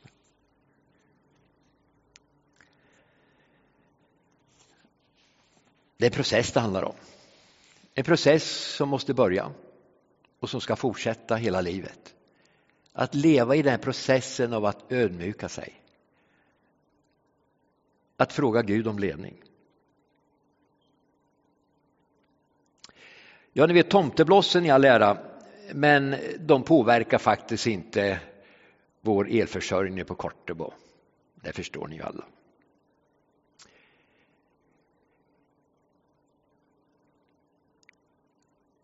Det 5.96 6.06
är 6.06 6.10
en 6.10 6.14
process 6.14 6.52
det 6.52 6.60
handlar 6.60 6.82
om. 6.82 6.94
En 7.94 8.04
process 8.04 8.74
som 8.76 8.88
måste 8.88 9.14
börja 9.14 9.52
och 10.38 10.50
som 10.50 10.60
ska 10.60 10.76
fortsätta 10.76 11.36
hela 11.36 11.60
livet. 11.60 12.14
Att 12.92 13.14
leva 13.14 13.56
i 13.56 13.62
den 13.62 13.70
här 13.70 13.78
processen 13.78 14.52
av 14.52 14.64
att 14.64 14.92
ödmjuka 14.92 15.48
sig. 15.48 15.82
Att 18.16 18.32
fråga 18.32 18.62
Gud 18.62 18.86
om 18.86 18.98
ledning. 18.98 19.42
Ja, 23.52 23.66
ni 23.66 23.74
vet 23.74 23.90
tomteblossen 23.90 24.66
i 24.66 24.70
all 24.70 24.84
ära, 24.84 25.29
men 25.74 26.16
de 26.38 26.62
påverkar 26.62 27.18
faktiskt 27.18 27.66
inte 27.66 28.20
vår 29.00 29.28
elförsörjning 29.30 30.04
på 30.04 30.14
Kortebo. 30.14 30.72
Det 31.42 31.52
förstår 31.52 31.88
ni 31.88 31.96
ju 31.96 32.02
alla. 32.02 32.24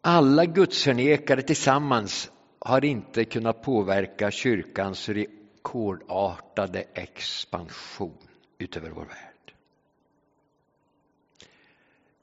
Alla 0.01 0.45
gudsförnekare 0.45 1.43
tillsammans 1.43 2.31
har 2.59 2.85
inte 2.85 3.25
kunnat 3.25 3.63
påverka 3.63 4.31
kyrkans 4.31 5.09
rekordartade 5.09 6.85
expansion 6.95 8.29
utöver 8.59 8.91
vår 8.91 9.05
värld. 9.05 9.55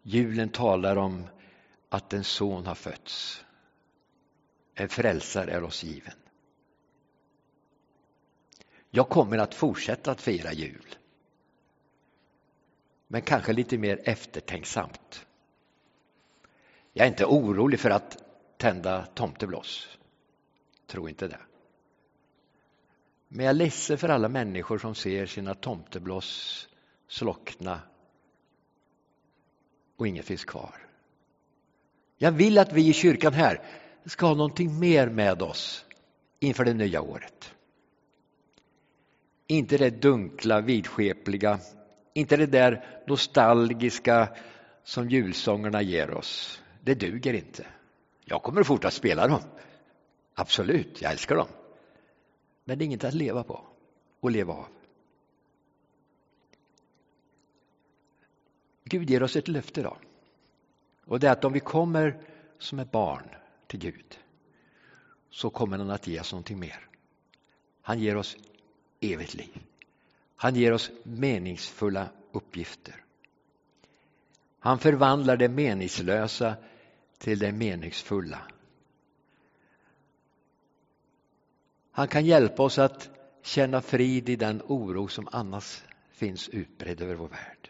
Julen 0.02 0.50
talar 0.50 0.96
om 0.96 1.28
att 1.90 2.14
en 2.14 2.24
son 2.24 2.66
har 2.66 2.76
fötts. 2.76 3.46
En 4.74 4.90
frälsare 4.90 5.52
är 5.52 5.64
oss 5.64 5.84
given. 5.84 6.14
Jag 8.90 9.10
kommer 9.10 9.38
att 9.38 9.54
fortsätta 9.54 10.12
att 10.12 10.22
fira 10.22 10.54
jul. 10.54 10.96
Men 13.08 13.22
kanske 13.22 13.54
lite 13.54 13.78
mer 13.78 14.02
eftertänksamt. 14.04 15.26
Jag 16.94 17.06
är 17.06 17.10
inte 17.10 17.26
orolig 17.26 17.80
för 17.80 17.90
att 17.90 18.24
tända 18.58 19.06
tomtebloss. 19.06 19.98
Tro 20.88 21.10
inte 21.10 21.28
det. 21.28 21.40
Men 23.28 23.46
jag 23.46 23.50
är 23.50 23.58
ledsen 23.58 23.98
för 23.98 24.10
alla 24.10 24.30
människor 24.30 24.78
som 24.78 24.96
ser 24.96 25.26
sina 25.26 25.54
tomtebloss 25.54 26.68
slockna 27.08 27.82
och 29.96 30.08
inget 30.08 30.26
finns 30.26 30.46
kvar. 30.46 30.88
Jag 32.18 32.32
vill 32.32 32.58
att 32.58 32.74
vi 32.74 32.90
i 32.90 32.94
kyrkan 32.94 33.34
här 33.34 33.62
ska 34.06 34.26
ha 34.26 34.34
någonting 34.34 34.80
mer 34.80 35.10
med 35.10 35.42
oss 35.42 35.86
inför 36.40 36.66
det 36.66 36.74
nya 36.74 37.02
året. 37.02 37.54
Inte 39.48 39.78
det 39.78 39.90
dunkla, 39.90 40.62
vidskepliga, 40.62 41.60
inte 42.14 42.38
det 42.38 42.46
där 42.46 43.04
nostalgiska 43.08 44.36
som 44.84 45.10
julsångerna 45.10 45.82
ger 45.82 46.14
oss. 46.14 46.62
Det 46.82 46.96
duger 46.96 47.34
inte. 47.34 47.66
Jag 48.26 48.44
kommer 48.44 48.62
att 48.62 48.68
fortsätta 48.68 48.92
spela 48.92 49.28
dem. 49.28 49.42
Absolut, 50.34 51.02
jag 51.02 51.12
älskar 51.12 51.36
dem. 51.36 51.48
Men 52.64 52.78
det 52.78 52.84
är 52.84 52.86
inget 52.86 53.04
att 53.04 53.14
leva 53.14 53.44
på 53.44 53.64
och 54.20 54.32
leva 54.32 54.54
av. 54.54 54.68
Gud 58.84 59.10
ger 59.10 59.24
oss 59.24 59.36
ett 59.36 59.48
löfte 59.48 59.80
idag, 59.80 59.98
Och 61.06 61.20
det 61.20 61.28
är 61.28 61.32
att 61.32 61.46
om 61.46 61.54
vi 61.54 61.60
kommer 61.60 62.20
som 62.60 62.80
ett 62.80 62.92
barn 62.92 63.30
till 63.68 63.80
Gud 63.80 64.20
så 65.30 65.50
kommer 65.50 65.78
han 65.78 65.90
att 65.90 66.08
ge 66.08 66.20
oss 66.20 66.32
någonting 66.32 66.60
mer. 66.60 66.88
Han 67.82 68.00
ger 68.00 68.16
oss 68.16 68.38
evigt 69.00 69.34
liv. 69.34 69.64
Han 70.36 70.56
ger 70.56 70.74
oss 70.74 70.92
meningsfulla 71.04 72.10
uppgifter. 72.32 73.04
Han 74.60 74.80
förvandlar 74.80 75.38
det 75.38 75.50
meningslösa 75.50 76.56
till 77.18 77.40
det 77.40 77.52
meningsfulla. 77.52 78.42
Han 81.92 82.08
kan 82.08 82.26
hjälpa 82.26 82.64
oss 82.64 82.80
att 82.80 83.10
känna 83.42 83.82
frid 83.82 84.30
i 84.30 84.36
den 84.36 84.62
oro 84.68 85.08
som 85.08 85.28
annars 85.32 85.84
finns 86.12 86.50
utbredd 86.50 87.02
över 87.02 87.16
vår 87.16 87.28
värld. 87.28 87.70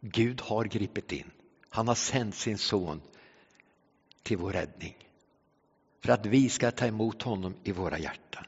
Gud 0.00 0.40
har 0.40 0.64
gripit 0.64 1.12
in. 1.12 1.30
Han 1.68 1.88
har 1.88 1.94
sänt 1.94 2.34
sin 2.34 2.58
son 2.58 3.00
till 4.28 4.38
vår 4.38 4.52
räddning. 4.52 4.96
För 6.00 6.12
att 6.12 6.26
vi 6.26 6.48
ska 6.48 6.70
ta 6.70 6.86
emot 6.86 7.22
honom 7.22 7.54
i 7.64 7.72
våra 7.72 7.98
hjärtan. 7.98 8.44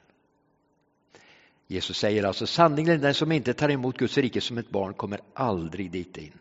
Jesus 1.66 1.98
säger 1.98 2.24
alltså 2.24 2.46
sanningen, 2.46 3.00
den 3.00 3.14
som 3.14 3.32
inte 3.32 3.54
tar 3.54 3.70
emot 3.70 3.96
Guds 3.98 4.18
rike 4.18 4.40
som 4.40 4.58
ett 4.58 4.70
barn 4.70 4.94
kommer 4.94 5.20
aldrig 5.34 5.90
dit 5.90 6.16
in. 6.16 6.38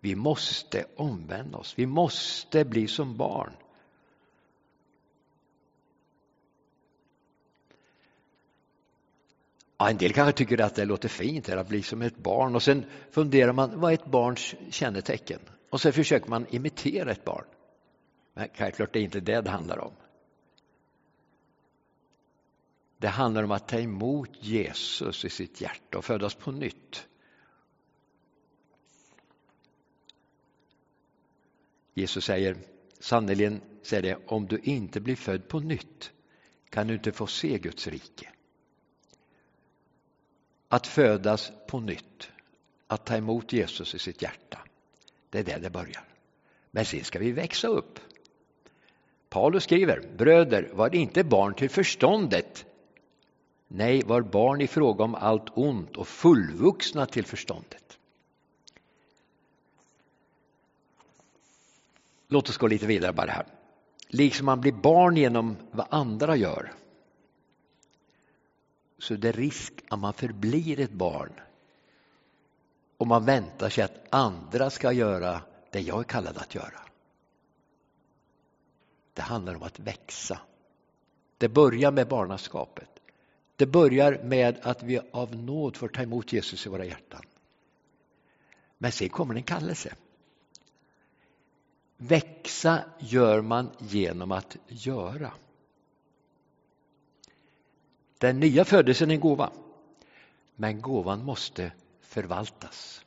Vi 0.00 0.14
måste 0.14 0.84
omvända 0.96 1.58
oss, 1.58 1.74
vi 1.76 1.86
måste 1.86 2.64
bli 2.64 2.88
som 2.88 3.16
barn. 3.16 3.52
Ja, 9.78 9.90
en 9.90 9.96
del 9.96 10.12
kanske 10.12 10.32
tycker 10.32 10.60
att 10.60 10.74
det 10.74 10.84
låter 10.84 11.08
fint 11.08 11.48
att 11.48 11.68
bli 11.68 11.82
som 11.82 12.02
ett 12.02 12.18
barn 12.18 12.54
och 12.54 12.62
sen 12.62 12.84
funderar 13.10 13.52
man 13.52 13.80
vad 13.80 13.90
är 13.90 13.94
ett 13.94 14.06
barns 14.06 14.54
kännetecken? 14.70 15.40
Och 15.70 15.80
så 15.80 15.92
försöker 15.92 16.30
man 16.30 16.46
imitera 16.50 17.10
ett 17.10 17.24
barn. 17.24 17.44
Men 18.38 18.48
självklart 18.54 18.92
det 18.92 18.98
är 18.98 19.02
inte 19.02 19.20
det 19.20 19.40
det 19.40 19.50
handlar 19.50 19.78
om. 19.78 19.92
Det 22.98 23.08
handlar 23.08 23.42
om 23.42 23.50
att 23.50 23.68
ta 23.68 23.78
emot 23.78 24.30
Jesus 24.40 25.24
i 25.24 25.30
sitt 25.30 25.60
hjärta 25.60 25.98
och 25.98 26.04
födas 26.04 26.34
på 26.34 26.52
nytt. 26.52 27.08
Jesus 31.94 32.24
säger 32.24 32.56
sannerligen, 32.98 33.60
säger 33.82 34.02
det, 34.02 34.18
om 34.26 34.46
du 34.46 34.58
inte 34.58 35.00
blir 35.00 35.16
född 35.16 35.48
på 35.48 35.60
nytt 35.60 36.12
kan 36.70 36.86
du 36.86 36.94
inte 36.94 37.12
få 37.12 37.26
se 37.26 37.58
Guds 37.58 37.86
rike. 37.86 38.32
Att 40.68 40.86
födas 40.86 41.52
på 41.68 41.80
nytt, 41.80 42.30
att 42.86 43.06
ta 43.06 43.16
emot 43.16 43.52
Jesus 43.52 43.94
i 43.94 43.98
sitt 43.98 44.22
hjärta, 44.22 44.58
det 45.30 45.38
är 45.38 45.44
där 45.44 45.60
det 45.60 45.70
börjar. 45.70 46.04
Men 46.70 46.84
sen 46.84 47.04
ska 47.04 47.18
vi 47.18 47.32
växa 47.32 47.68
upp. 47.68 47.98
Paulus 49.28 49.64
skriver, 49.64 50.00
bröder, 50.16 50.70
var 50.72 50.94
inte 50.94 51.24
barn 51.24 51.54
till 51.54 51.70
förståndet. 51.70 52.66
Nej, 53.68 54.02
var 54.02 54.22
barn 54.22 54.60
i 54.60 54.66
fråga 54.66 55.04
om 55.04 55.14
allt 55.14 55.48
ont 55.54 55.96
och 55.96 56.08
fullvuxna 56.08 57.06
till 57.06 57.24
förståndet. 57.24 57.98
Låt 62.28 62.48
oss 62.48 62.56
gå 62.56 62.66
lite 62.66 62.86
vidare 62.86 63.12
bara 63.12 63.30
här. 63.30 63.46
Liksom 64.08 64.46
man 64.46 64.60
blir 64.60 64.72
barn 64.72 65.16
genom 65.16 65.56
vad 65.70 65.86
andra 65.90 66.36
gör 66.36 66.72
så 68.98 69.14
är 69.14 69.18
det 69.18 69.32
risk 69.32 69.72
att 69.88 69.98
man 69.98 70.12
förblir 70.12 70.80
ett 70.80 70.92
barn 70.92 71.32
om 72.96 73.08
man 73.08 73.24
väntar 73.24 73.68
sig 73.68 73.84
att 73.84 74.06
andra 74.10 74.70
ska 74.70 74.92
göra 74.92 75.40
det 75.70 75.80
jag 75.80 75.98
är 76.00 76.04
kallad 76.04 76.38
att 76.38 76.54
göra. 76.54 76.87
Det 79.18 79.22
handlar 79.22 79.54
om 79.54 79.62
att 79.62 79.80
växa. 79.80 80.40
Det 81.38 81.48
börjar 81.48 81.92
med 81.92 82.08
barnaskapet. 82.08 82.88
Det 83.56 83.66
börjar 83.66 84.22
med 84.24 84.58
att 84.62 84.82
vi 84.82 85.00
av 85.12 85.36
nåd 85.36 85.76
får 85.76 85.88
ta 85.88 86.02
emot 86.02 86.32
Jesus 86.32 86.66
i 86.66 86.68
våra 86.68 86.84
hjärtan. 86.84 87.22
Men 88.78 88.92
sen 88.92 89.08
kommer 89.08 89.34
en 89.34 89.42
kallelse. 89.42 89.94
Växa 91.96 92.84
gör 92.98 93.40
man 93.40 93.70
genom 93.78 94.32
att 94.32 94.56
göra. 94.68 95.32
Den 98.18 98.40
nya 98.40 98.64
födelsen 98.64 99.10
är 99.10 99.14
en 99.14 99.20
gåva, 99.20 99.52
men 100.56 100.80
gåvan 100.80 101.24
måste 101.24 101.72
förvaltas. 102.00 103.04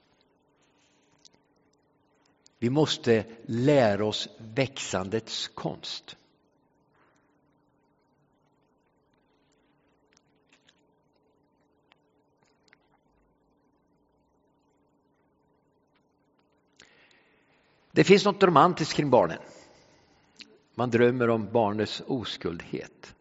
Vi 2.62 2.69
måste 2.69 3.26
lära 3.45 4.06
oss 4.06 4.30
växandets 4.38 5.47
konst. 5.47 6.17
Det 17.91 18.04
finns 18.04 18.26
något 18.26 18.43
romantiskt 18.43 18.93
kring 18.93 19.10
barnen. 19.10 19.39
Man 20.76 20.89
drömmer 20.89 21.30
om 21.30 21.52
barnets 21.52 22.02
oskuldhet. 22.08 23.15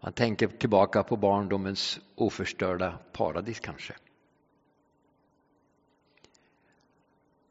Man 0.00 0.12
tänker 0.12 0.48
tillbaka 0.48 1.02
på 1.02 1.16
barndomens 1.16 2.00
oförstörda 2.14 2.98
paradis 3.12 3.60
kanske. 3.60 3.94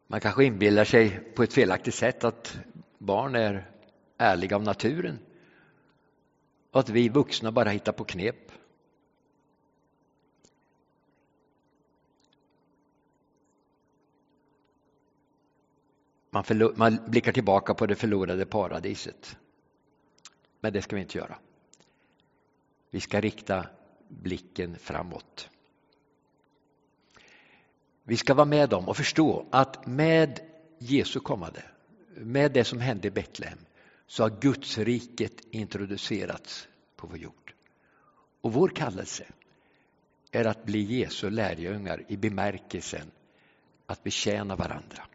Man 0.08 0.20
kanske 0.20 0.46
inbillar 0.46 0.86
sig 0.86 1.20
på 1.36 1.44
ett 1.44 1.54
felaktigt 1.54 1.96
sätt 1.96 2.24
att 2.24 2.58
barn 2.98 3.36
är 3.36 3.72
ärliga 4.18 4.56
av 4.56 4.64
naturen 4.64 5.20
och 6.72 6.80
att 6.80 6.90
vi 6.90 7.10
vuxna 7.10 7.52
bara 7.52 7.70
hittar 7.70 7.92
på 7.92 8.04
knep. 8.04 8.52
Man, 16.30 16.44
man 16.76 16.98
blickar 17.08 17.32
tillbaka 17.32 17.74
på 17.74 17.86
det 17.86 17.96
förlorade 17.96 18.46
paradiset. 18.46 19.38
Men 20.60 20.74
det 20.74 20.82
ska 20.82 20.96
vi 20.96 21.02
inte 21.02 21.18
göra. 21.18 21.38
Vi 22.90 23.00
ska 23.00 23.22
rikta 23.22 23.68
blicken 24.08 24.76
framåt. 24.76 25.50
Vi 28.08 28.18
ska 28.18 28.34
vara 28.34 28.46
med 28.46 28.70
dem 28.70 28.90
och 28.90 28.98
förstå 28.98 29.46
att 29.52 29.86
med 29.86 30.40
Jesu 30.78 31.20
kommande, 31.20 31.64
med 32.16 32.52
det 32.52 32.64
som 32.64 32.80
hände 32.80 33.08
i 33.08 33.12
Betlehem, 33.12 33.60
så 34.08 34.24
har 34.24 34.30
Guds 34.30 34.78
riket 34.78 35.42
introducerats 35.52 36.68
på 36.96 37.08
vår 37.08 37.18
jord. 37.18 37.54
Och 38.42 38.54
vår 38.54 38.70
kallelse 38.70 39.26
är 40.32 40.46
att 40.46 40.66
bli 40.66 40.82
Jesu 40.82 41.30
lärjungar 41.30 42.04
i 42.08 42.18
bemärkelsen 42.18 43.12
att 43.86 44.04
betjäna 44.04 44.56
varandra. 44.56 45.08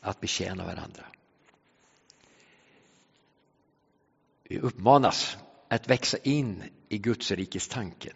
Att 0.00 0.20
betjäna 0.20 0.64
varandra. 0.64 1.04
Vi 4.42 4.58
uppmanas 4.58 5.36
att 5.68 5.90
växa 5.90 6.18
in 6.18 6.62
i 6.88 6.98
Guds 6.98 7.30
rikes 7.30 7.68
tanken. 7.68 8.14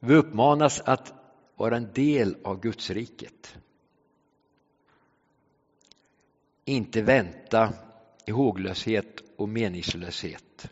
Vi 0.00 0.14
uppmanas 0.14 0.80
att 0.80 1.19
vara 1.60 1.76
en 1.76 1.92
del 1.92 2.36
av 2.44 2.60
Guds 2.60 2.90
riket. 2.90 3.58
Inte 6.64 7.02
vänta 7.02 7.74
i 8.26 8.30
håglöshet 8.30 9.22
och 9.36 9.48
meningslöshet. 9.48 10.70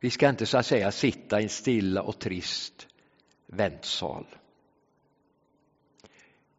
Vi 0.00 0.10
ska 0.10 0.28
inte 0.28 0.46
så 0.46 0.58
att 0.58 0.66
säga 0.66 0.92
sitta 0.92 1.40
i 1.40 1.42
en 1.42 1.48
stilla 1.48 2.02
och 2.02 2.18
trist 2.18 2.88
väntsal. 3.46 4.26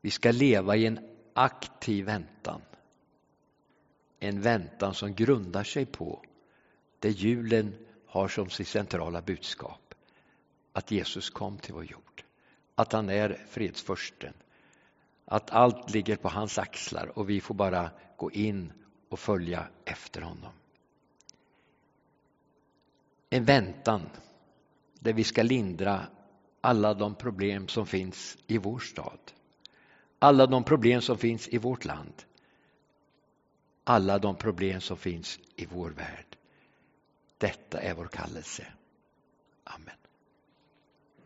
Vi 0.01 0.11
ska 0.11 0.31
leva 0.31 0.75
i 0.75 0.85
en 0.85 0.99
aktiv 1.33 2.05
väntan. 2.05 2.61
En 4.19 4.41
väntan 4.41 4.93
som 4.93 5.15
grundar 5.15 5.63
sig 5.63 5.85
på 5.85 6.25
det 6.99 7.09
julen 7.09 7.75
har 8.05 8.27
som 8.27 8.49
sitt 8.49 8.67
centrala 8.67 9.21
budskap. 9.21 9.90
Att 10.73 10.91
Jesus 10.91 11.29
kom 11.29 11.57
till 11.57 11.73
vår 11.73 11.85
jord. 11.85 12.23
Att 12.75 12.91
han 12.91 13.09
är 13.09 13.45
fredsförsten. 13.49 14.33
Att 15.25 15.51
allt 15.51 15.89
ligger 15.89 16.15
på 16.15 16.29
hans 16.29 16.57
axlar 16.57 17.17
och 17.17 17.29
vi 17.29 17.41
får 17.41 17.55
bara 17.55 17.91
gå 18.17 18.31
in 18.31 18.73
och 19.09 19.19
följa 19.19 19.67
efter 19.85 20.21
honom. 20.21 20.53
En 23.29 23.45
väntan 23.45 24.01
där 24.99 25.13
vi 25.13 25.23
ska 25.23 25.43
lindra 25.43 26.07
alla 26.61 26.93
de 26.93 27.15
problem 27.15 27.67
som 27.67 27.85
finns 27.85 28.37
i 28.47 28.57
vår 28.57 28.79
stad. 28.79 29.19
Alla 30.19 30.47
de 30.47 30.63
problem 30.63 31.01
som 31.01 31.17
finns 31.17 31.47
i 31.47 31.57
vårt 31.57 31.85
land 31.85 32.25
alla 33.83 34.19
de 34.19 34.35
problem 34.35 34.81
som 34.81 34.97
finns 34.97 35.39
i 35.55 35.65
vår 35.65 35.89
värld. 35.89 36.37
Detta 37.37 37.81
är 37.81 37.93
vår 37.93 38.07
kallelse. 38.07 38.67
Amen. 39.63 40.00